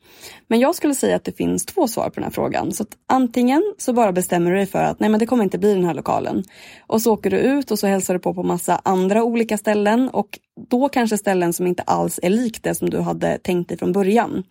Men 0.46 0.60
jag 0.60 0.74
skulle 0.74 0.94
säga 0.94 1.16
att 1.16 1.24
det 1.24 1.36
finns 1.36 1.66
två 1.66 1.88
svar 1.88 2.04
på 2.04 2.14
den 2.14 2.24
här 2.24 2.30
frågan. 2.30 2.72
Så 2.72 2.82
att 2.82 2.88
antingen 3.06 3.74
så 3.78 3.92
bara 3.92 4.12
bestämmer 4.12 4.50
du 4.50 4.56
dig 4.56 4.66
för 4.66 4.82
att 4.82 5.00
nej 5.00 5.10
men 5.10 5.20
det 5.20 5.26
kommer 5.26 5.44
inte 5.44 5.58
bli 5.58 5.74
den 5.74 5.84
här 5.84 5.94
lokalen. 5.94 6.44
Och 6.86 7.02
så 7.02 7.12
åker 7.12 7.30
du 7.30 7.38
ut 7.38 7.70
och 7.70 7.78
så 7.78 7.86
hälsar 7.86 8.14
du 8.14 8.20
på 8.20 8.34
på 8.34 8.42
massa 8.42 8.80
andra 8.84 9.24
olika 9.24 9.58
ställen 9.58 10.08
och 10.08 10.38
då 10.68 10.88
kanske 10.88 11.18
ställen 11.18 11.52
som 11.52 11.66
inte 11.66 11.82
alls 11.82 12.20
är 12.22 12.30
likt 12.30 12.62
det 12.62 12.74
som 12.74 12.90
du 12.90 13.00
hade 13.00 13.38
tänkt 13.38 13.68
dig 13.68 13.78
från 13.78 13.92
början. 13.92 14.44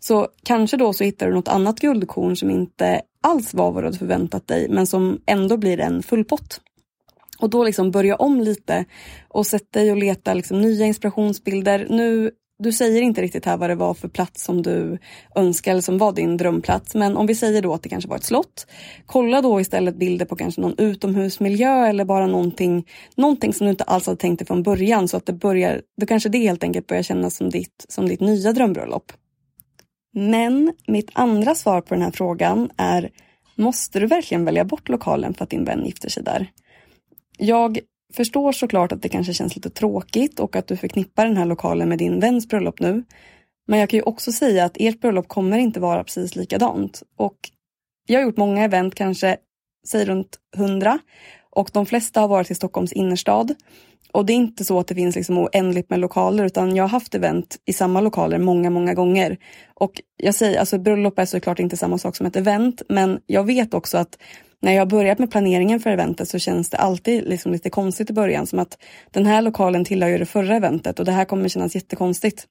Så 0.00 0.28
kanske 0.42 0.76
då 0.76 0.92
så 0.92 1.04
hittar 1.04 1.26
du 1.26 1.34
något 1.34 1.48
annat 1.48 1.80
guldkorn 1.80 2.36
som 2.36 2.50
inte 2.50 3.02
alls 3.20 3.54
var 3.54 3.72
vad 3.72 3.82
du 3.82 3.86
hade 3.86 3.98
förväntat 3.98 4.46
dig 4.46 4.68
men 4.68 4.86
som 4.86 5.20
ändå 5.26 5.56
blir 5.56 5.80
en 5.80 6.02
full 6.02 6.24
pott. 6.24 6.60
Och 7.38 7.50
då 7.50 7.64
liksom 7.64 7.90
börja 7.90 8.16
om 8.16 8.40
lite 8.40 8.84
och 9.28 9.46
sätt 9.46 9.72
dig 9.72 9.90
och 9.90 9.96
leta 9.96 10.34
liksom 10.34 10.60
nya 10.60 10.86
inspirationsbilder. 10.86 11.86
Nu, 11.90 12.30
du 12.58 12.72
säger 12.72 13.02
inte 13.02 13.22
riktigt 13.22 13.44
här 13.44 13.56
vad 13.56 13.70
det 13.70 13.74
var 13.74 13.94
för 13.94 14.08
plats 14.08 14.44
som 14.44 14.62
du 14.62 14.98
önskar 15.34 15.70
eller 15.70 15.82
som 15.82 15.98
var 15.98 16.12
din 16.12 16.36
drömplats. 16.36 16.94
Men 16.94 17.16
om 17.16 17.26
vi 17.26 17.34
säger 17.34 17.62
då 17.62 17.74
att 17.74 17.82
det 17.82 17.88
kanske 17.88 18.10
var 18.10 18.16
ett 18.16 18.24
slott. 18.24 18.66
Kolla 19.06 19.42
då 19.42 19.60
istället 19.60 19.96
bilder 19.96 20.26
på 20.26 20.36
kanske 20.36 20.60
någon 20.60 20.78
utomhusmiljö 20.78 21.86
eller 21.86 22.04
bara 22.04 22.26
någonting, 22.26 22.86
någonting 23.14 23.52
som 23.52 23.64
du 23.64 23.70
inte 23.70 23.84
alls 23.84 24.06
hade 24.06 24.18
tänkt 24.18 24.38
dig 24.38 24.46
från 24.46 24.62
början 24.62 25.08
så 25.08 25.16
att 25.16 25.26
det 25.26 25.32
börjar, 25.32 25.82
då 26.00 26.06
kanske 26.06 26.28
det 26.28 26.38
helt 26.38 26.64
enkelt 26.64 26.86
börjar 26.86 27.02
kännas 27.02 27.36
som 27.36 27.50
ditt, 27.50 27.84
som 27.88 28.08
ditt 28.08 28.20
nya 28.20 28.52
drömbröllop. 28.52 29.12
Men 30.14 30.74
mitt 30.86 31.10
andra 31.12 31.54
svar 31.54 31.80
på 31.80 31.94
den 31.94 32.02
här 32.02 32.10
frågan 32.10 32.70
är 32.76 33.10
Måste 33.54 34.00
du 34.00 34.06
verkligen 34.06 34.44
välja 34.44 34.64
bort 34.64 34.88
lokalen 34.88 35.34
för 35.34 35.44
att 35.44 35.50
din 35.50 35.64
vän 35.64 35.84
gifter 35.84 36.08
sig 36.08 36.22
där? 36.22 36.50
Jag 37.38 37.78
förstår 38.14 38.52
såklart 38.52 38.92
att 38.92 39.02
det 39.02 39.08
kanske 39.08 39.34
känns 39.34 39.56
lite 39.56 39.70
tråkigt 39.70 40.40
och 40.40 40.56
att 40.56 40.66
du 40.66 40.76
förknippar 40.76 41.26
den 41.26 41.36
här 41.36 41.44
lokalen 41.44 41.88
med 41.88 41.98
din 41.98 42.20
väns 42.20 42.48
bröllop 42.48 42.80
nu. 42.80 43.04
Men 43.66 43.78
jag 43.78 43.88
kan 43.88 43.96
ju 43.98 44.02
också 44.02 44.32
säga 44.32 44.64
att 44.64 44.76
ert 44.80 45.00
bröllop 45.00 45.28
kommer 45.28 45.58
inte 45.58 45.80
vara 45.80 46.04
precis 46.04 46.36
likadant. 46.36 47.02
Och 47.16 47.36
jag 48.06 48.20
har 48.20 48.24
gjort 48.24 48.36
många 48.36 48.64
event, 48.64 48.94
kanske 48.94 49.36
säg 49.86 50.04
runt 50.04 50.38
hundra. 50.56 50.98
Och 51.50 51.70
de 51.72 51.86
flesta 51.86 52.20
har 52.20 52.28
varit 52.28 52.50
i 52.50 52.54
Stockholms 52.54 52.92
innerstad. 52.92 53.54
Och 54.12 54.26
det 54.26 54.32
är 54.32 54.34
inte 54.34 54.64
så 54.64 54.80
att 54.80 54.86
det 54.86 54.94
finns 54.94 55.16
liksom 55.16 55.38
oändligt 55.38 55.90
med 55.90 56.00
lokaler 56.00 56.44
utan 56.44 56.76
jag 56.76 56.84
har 56.84 56.88
haft 56.88 57.14
event 57.14 57.56
i 57.64 57.72
samma 57.72 58.00
lokaler 58.00 58.38
många, 58.38 58.70
många 58.70 58.94
gånger. 58.94 59.36
Och 59.74 59.92
jag 60.16 60.34
säger, 60.34 60.60
alltså 60.60 60.78
bröllop 60.78 61.18
är 61.18 61.24
såklart 61.24 61.58
inte 61.58 61.76
samma 61.76 61.98
sak 61.98 62.16
som 62.16 62.26
ett 62.26 62.36
event 62.36 62.82
men 62.88 63.20
jag 63.26 63.44
vet 63.44 63.74
också 63.74 63.98
att 63.98 64.18
när 64.60 64.72
jag 64.72 64.80
har 64.80 64.86
börjat 64.86 65.18
med 65.18 65.30
planeringen 65.30 65.80
för 65.80 65.90
eventet 65.90 66.28
så 66.28 66.38
känns 66.38 66.70
det 66.70 66.76
alltid 66.76 67.28
liksom 67.28 67.52
lite 67.52 67.70
konstigt 67.70 68.10
i 68.10 68.12
början. 68.12 68.46
Som 68.46 68.58
att 68.58 68.78
den 69.10 69.26
här 69.26 69.42
lokalen 69.42 69.84
tillhör 69.84 70.10
ju 70.10 70.18
det 70.18 70.26
förra 70.26 70.56
eventet 70.56 70.98
och 70.98 71.04
det 71.04 71.12
här 71.12 71.24
kommer 71.24 71.48
kännas 71.48 71.74
jättekonstigt. 71.74 72.46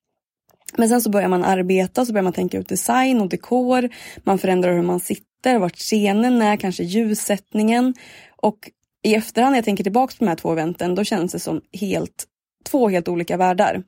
Men 0.78 0.90
sen 0.90 1.02
så 1.02 1.10
börjar 1.10 1.28
man 1.28 1.44
arbeta, 1.44 2.06
så 2.06 2.14
börjar 2.14 2.24
man 2.24 2.34
tänka 2.34 2.58
ut 2.58 2.70
design 2.70 3.22
och 3.22 3.30
dekor. 3.30 3.90
Man 4.24 4.38
förändrar 4.38 4.74
hur 4.74 4.82
man 4.82 5.00
sitter, 5.00 5.60
vart 5.60 5.76
scenen 5.76 6.42
är, 6.42 6.58
kanske 6.58 6.84
ljussättningen. 6.84 7.94
Och 8.36 8.72
i 9.08 9.16
efterhand 9.16 9.52
när 9.52 9.58
jag 9.58 9.66
tänker 9.66 9.84
tillbaka 9.84 10.14
på 10.18 10.26
de 10.26 10.30
här 10.30 10.36
två 10.36 10.52
eventen, 10.52 10.96
då 10.96 11.04
känns 11.04 11.32
det 11.32 11.40
som 11.40 11.62
helt, 11.74 12.26
två 12.66 12.90
helt 12.90 13.08
olika 13.08 13.38
världar. 13.38 13.84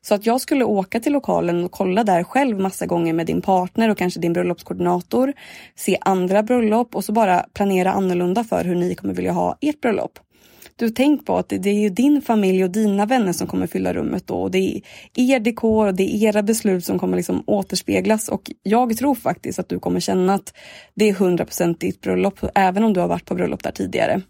Så 0.00 0.14
att 0.14 0.26
jag 0.26 0.40
skulle 0.40 0.64
åka 0.64 1.00
till 1.00 1.12
lokalen 1.12 1.64
och 1.64 1.72
kolla 1.72 2.04
där 2.04 2.24
själv 2.24 2.60
massa 2.60 2.86
gånger 2.86 3.12
med 3.12 3.26
din 3.26 3.42
partner 3.42 3.88
och 3.88 3.98
kanske 3.98 4.20
din 4.20 4.32
bröllopskoordinator. 4.32 5.32
Se 5.76 5.98
andra 6.00 6.42
bröllop 6.42 6.96
och 6.96 7.04
så 7.04 7.12
bara 7.12 7.46
planera 7.54 7.92
annorlunda 7.92 8.44
för 8.44 8.64
hur 8.64 8.74
ni 8.74 8.94
kommer 8.94 9.14
vilja 9.14 9.32
ha 9.32 9.58
ert 9.60 9.80
bröllop. 9.80 10.18
Du 10.76 10.90
tänk 10.90 11.26
på 11.26 11.36
att 11.36 11.48
det 11.48 11.70
är 11.70 11.80
ju 11.80 11.88
din 11.88 12.22
familj 12.22 12.64
och 12.64 12.70
dina 12.70 13.06
vänner 13.06 13.32
som 13.32 13.46
kommer 13.46 13.66
fylla 13.66 13.92
rummet 13.92 14.26
då. 14.26 14.34
Och 14.34 14.50
det 14.50 14.58
är 14.58 14.82
er 15.14 15.40
dekor 15.40 15.86
och 15.86 15.94
det 15.94 16.02
är 16.02 16.28
era 16.28 16.42
beslut 16.42 16.84
som 16.84 16.98
kommer 16.98 17.16
liksom 17.16 17.44
återspeglas. 17.46 18.28
Och 18.28 18.50
jag 18.62 18.96
tror 18.96 19.14
faktiskt 19.14 19.58
att 19.58 19.68
du 19.68 19.78
kommer 19.78 20.00
känna 20.00 20.34
att 20.34 20.54
det 20.94 21.08
är 21.08 21.14
100% 21.14 21.78
ditt 21.78 22.00
bröllop, 22.00 22.38
även 22.54 22.84
om 22.84 22.92
du 22.92 23.00
har 23.00 23.08
varit 23.08 23.24
på 23.24 23.34
bröllop 23.34 23.62
där 23.62 23.72
tidigare. 23.72 24.22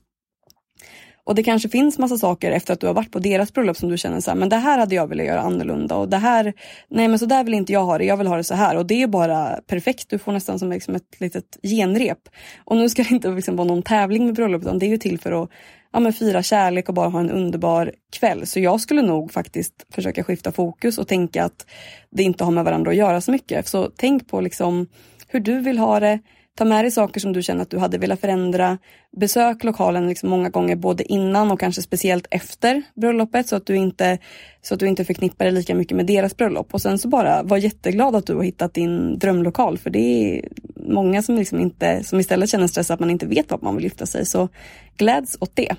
Och 1.25 1.35
det 1.35 1.43
kanske 1.43 1.69
finns 1.69 1.99
massa 1.99 2.19
saker 2.19 2.51
efter 2.51 2.73
att 2.73 2.81
du 2.81 2.87
har 2.87 2.95
varit 2.95 3.11
på 3.11 3.19
deras 3.19 3.53
bröllop 3.53 3.77
som 3.77 3.89
du 3.89 3.99
känner 3.99 4.21
så 4.21 4.31
här, 4.31 4.39
men 4.39 4.49
det 4.49 4.57
här 4.57 4.79
hade 4.79 4.95
jag 4.95 5.07
velat 5.07 5.27
göra 5.27 5.41
annorlunda 5.41 5.97
och 5.97 6.09
det 6.09 6.17
här, 6.17 6.53
nej 6.89 7.09
men 7.09 7.19
så 7.19 7.27
där 7.27 7.45
vill 7.45 7.55
inte 7.55 7.73
jag 7.73 7.85
ha 7.85 7.99
det, 7.99 8.05
jag 8.05 8.17
vill 8.17 8.27
ha 8.27 8.37
det 8.37 8.45
så 8.45 8.55
här 8.55 8.77
och 8.77 8.87
det 8.87 9.03
är 9.03 9.07
bara 9.07 9.61
perfekt. 9.67 10.11
Du 10.11 10.19
får 10.19 10.33
nästan 10.33 10.59
som 10.59 10.71
liksom 10.71 10.95
ett 10.95 11.21
litet 11.21 11.59
genrep. 11.63 12.19
Och 12.65 12.77
nu 12.77 12.89
ska 12.89 13.03
det 13.03 13.11
inte 13.11 13.29
liksom 13.29 13.57
vara 13.57 13.69
någon 13.69 13.83
tävling 13.83 14.25
med 14.25 14.35
bröllop 14.35 14.63
utan 14.63 14.79
det 14.79 14.87
är 14.87 14.91
ju 14.91 14.99
till 14.99 15.19
för 15.19 15.43
att 15.43 15.51
ja, 15.93 16.01
men 16.01 16.13
fira 16.13 16.43
kärlek 16.43 16.89
och 16.89 16.95
bara 16.95 17.09
ha 17.09 17.21
en 17.21 17.31
underbar 17.31 17.93
kväll. 18.13 18.47
Så 18.47 18.61
jag 18.61 18.81
skulle 18.81 19.03
nog 19.03 19.33
faktiskt 19.33 19.87
försöka 19.95 20.25
skifta 20.25 20.53
fokus 20.53 20.99
och 20.99 21.09
tänka 21.09 21.45
att 21.45 21.67
det 22.11 22.23
inte 22.23 22.45
har 22.45 22.51
med 22.51 22.65
varandra 22.65 22.91
att 22.91 22.97
göra 22.97 23.21
så 23.21 23.31
mycket. 23.31 23.69
Så 23.69 23.91
tänk 23.97 24.29
på 24.29 24.41
liksom 24.41 24.87
hur 25.29 25.41
du 25.41 25.61
vill 25.61 25.79
ha 25.79 26.01
det 26.01 26.19
Ta 26.59 26.65
med 26.65 26.85
dig 26.85 26.91
saker 26.91 27.21
som 27.21 27.33
du 27.33 27.43
känner 27.43 27.63
att 27.63 27.71
du 27.71 27.79
hade 27.79 27.99
velat 27.99 28.21
förändra. 28.21 28.79
Besök 29.17 29.65
lokalen 29.65 30.09
liksom 30.09 30.29
många 30.29 30.49
gånger 30.49 30.77
både 30.77 31.13
innan 31.13 31.51
och 31.51 31.61
kanske 31.61 31.83
speciellt 31.83 32.27
efter 32.31 32.83
bröllopet 32.95 33.49
så 33.49 33.57
att 33.57 33.67
du 33.67 33.77
inte, 33.77 34.19
så 34.63 34.75
att 34.75 34.81
du 34.81 34.89
inte 34.89 35.05
förknippar 35.05 35.45
dig 35.45 35.55
lika 35.55 35.75
mycket 35.75 35.97
med 35.97 36.07
deras 36.07 36.37
bröllop. 36.37 36.75
Och 36.75 36.83
sen 36.83 36.99
så 36.99 37.09
bara 37.09 37.43
var 37.43 37.57
jätteglad 37.57 38.17
att 38.17 38.27
du 38.27 38.35
har 38.35 38.43
hittat 38.43 38.75
din 38.75 39.19
drömlokal 39.19 39.79
för 39.79 39.91
det 39.91 39.99
är 39.99 40.49
många 40.77 41.23
som, 41.23 41.37
liksom 41.37 41.61
inte, 41.61 42.05
som 42.05 42.21
istället 42.21 42.51
känner 42.51 42.67
stress 42.67 42.91
att 42.91 43.01
man 43.01 43.11
inte 43.11 43.27
vet 43.27 43.51
vart 43.51 43.63
man 43.63 43.75
vill 43.75 43.85
lyfta 43.85 44.07
sig. 44.07 44.27
Så 44.27 44.49
gläds 44.97 45.37
åt 45.41 45.57
det. 45.57 45.77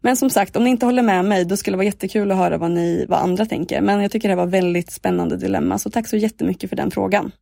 Men 0.00 0.16
som 0.16 0.30
sagt, 0.30 0.56
om 0.56 0.64
ni 0.64 0.70
inte 0.70 0.86
håller 0.86 1.02
med 1.02 1.24
mig, 1.24 1.44
då 1.44 1.56
skulle 1.56 1.74
det 1.74 1.78
vara 1.78 1.86
jättekul 1.86 2.30
att 2.30 2.36
höra 2.36 2.58
vad, 2.58 2.70
ni, 2.70 3.06
vad 3.08 3.18
andra 3.18 3.46
tänker. 3.46 3.80
Men 3.80 4.02
jag 4.02 4.10
tycker 4.10 4.28
det 4.28 4.34
var 4.34 4.46
väldigt 4.46 4.90
spännande 4.90 5.36
dilemma, 5.36 5.78
så 5.78 5.90
tack 5.90 6.08
så 6.08 6.16
jättemycket 6.16 6.70
för 6.70 6.76
den 6.76 6.90
frågan. 6.90 7.32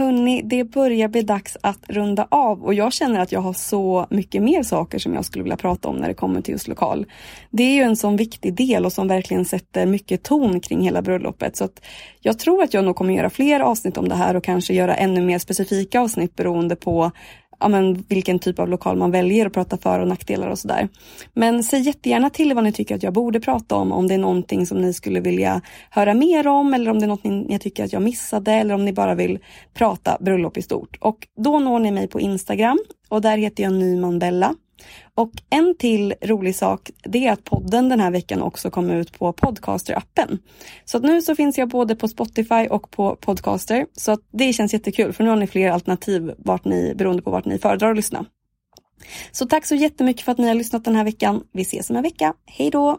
Hörni, 0.00 0.42
det 0.44 0.64
börjar 0.64 1.08
bli 1.08 1.22
dags 1.22 1.56
att 1.60 1.78
runda 1.88 2.26
av 2.30 2.64
och 2.64 2.74
jag 2.74 2.92
känner 2.92 3.20
att 3.20 3.32
jag 3.32 3.40
har 3.40 3.52
så 3.52 4.06
mycket 4.10 4.42
mer 4.42 4.62
saker 4.62 4.98
som 4.98 5.14
jag 5.14 5.24
skulle 5.24 5.42
vilja 5.42 5.56
prata 5.56 5.88
om 5.88 5.96
när 5.96 6.08
det 6.08 6.14
kommer 6.14 6.40
till 6.40 6.52
just 6.52 6.68
lokal. 6.68 7.06
Det 7.50 7.62
är 7.62 7.74
ju 7.74 7.82
en 7.82 7.96
sån 7.96 8.16
viktig 8.16 8.54
del 8.54 8.84
och 8.84 8.92
som 8.92 9.08
verkligen 9.08 9.44
sätter 9.44 9.86
mycket 9.86 10.22
ton 10.22 10.60
kring 10.60 10.80
hela 10.80 11.02
bröllopet 11.02 11.56
så 11.56 11.64
att 11.64 11.82
jag 12.20 12.38
tror 12.38 12.62
att 12.62 12.74
jag 12.74 12.84
nog 12.84 12.96
kommer 12.96 13.14
göra 13.14 13.30
fler 13.30 13.60
avsnitt 13.60 13.96
om 13.96 14.08
det 14.08 14.14
här 14.14 14.36
och 14.36 14.44
kanske 14.44 14.74
göra 14.74 14.94
ännu 14.94 15.20
mer 15.22 15.38
specifika 15.38 16.00
avsnitt 16.00 16.36
beroende 16.36 16.76
på 16.76 17.10
ja, 17.60 17.68
men, 17.68 18.04
vilken 18.08 18.38
typ 18.38 18.58
av 18.58 18.68
lokal 18.68 18.96
man 18.96 19.10
väljer 19.10 19.46
och 19.46 19.52
prata 19.52 19.76
för 19.76 20.00
och 20.00 20.08
nackdelar 20.08 20.48
och 20.48 20.58
sådär. 20.58 20.88
Men 21.34 21.62
säg 21.62 21.80
jättegärna 21.80 22.30
till 22.30 22.54
vad 22.54 22.64
ni 22.64 22.72
tycker 22.72 22.94
att 22.94 23.02
jag 23.02 23.12
borde 23.12 23.40
prata 23.40 23.74
om, 23.74 23.92
om 23.92 24.08
det 24.08 24.14
är 24.14 24.18
någonting 24.18 24.66
som 24.66 24.78
ni 24.78 24.92
skulle 24.92 25.20
vilja 25.20 25.60
höra 25.90 26.14
mer 26.14 26.46
om 26.46 26.74
eller 26.74 26.90
om 26.90 26.98
det 26.98 27.04
är 27.04 27.08
något 27.08 27.24
ni, 27.24 27.58
tycker 27.58 27.84
att 27.84 27.92
jag 27.92 28.02
missade 28.02 28.52
eller 28.52 28.74
om 28.74 28.84
ni 28.84 28.92
bara 28.92 29.14
vill 29.14 29.38
prata 29.74 30.16
bröllop 30.20 30.56
i 30.56 30.62
stort. 30.62 30.96
Och 31.00 31.26
då 31.36 31.58
når 31.58 31.78
ni 31.78 31.90
mig 31.90 32.08
på 32.08 32.20
Instagram 32.20 32.78
och 33.08 33.20
där 33.20 33.38
heter 33.38 33.62
jag 33.62 33.72
Nyman 33.72 34.18
Bella 34.18 34.54
och 35.14 35.32
en 35.50 35.74
till 35.78 36.14
rolig 36.22 36.56
sak, 36.56 36.90
det 37.04 37.26
är 37.26 37.32
att 37.32 37.44
podden 37.44 37.88
den 37.88 38.00
här 38.00 38.10
veckan 38.10 38.42
också 38.42 38.70
kommer 38.70 38.94
ut 38.94 39.18
på 39.18 39.32
Podcaster-appen. 39.32 40.38
Så 40.84 40.96
att 40.96 41.02
nu 41.02 41.22
så 41.22 41.34
finns 41.34 41.58
jag 41.58 41.68
både 41.68 41.96
på 41.96 42.08
Spotify 42.08 42.66
och 42.70 42.90
på 42.90 43.16
Podcaster. 43.16 43.86
Så 43.92 44.12
att 44.12 44.20
det 44.32 44.52
känns 44.52 44.72
jättekul 44.72 45.12
för 45.12 45.24
nu 45.24 45.30
har 45.30 45.36
ni 45.36 45.46
fler 45.46 45.70
alternativ 45.70 46.34
vart 46.38 46.64
ni, 46.64 46.94
beroende 46.94 47.22
på 47.22 47.30
vart 47.30 47.44
ni 47.44 47.58
föredrar 47.58 47.90
att 47.90 47.96
lyssna. 47.96 48.24
Så 49.32 49.46
tack 49.46 49.66
så 49.66 49.74
jättemycket 49.74 50.24
för 50.24 50.32
att 50.32 50.38
ni 50.38 50.48
har 50.48 50.54
lyssnat 50.54 50.84
den 50.84 50.96
här 50.96 51.04
veckan. 51.04 51.42
Vi 51.52 51.62
ses 51.62 51.90
om 51.90 51.96
en 51.96 52.02
vecka. 52.02 52.34
Hej 52.46 52.70
då! 52.70 52.98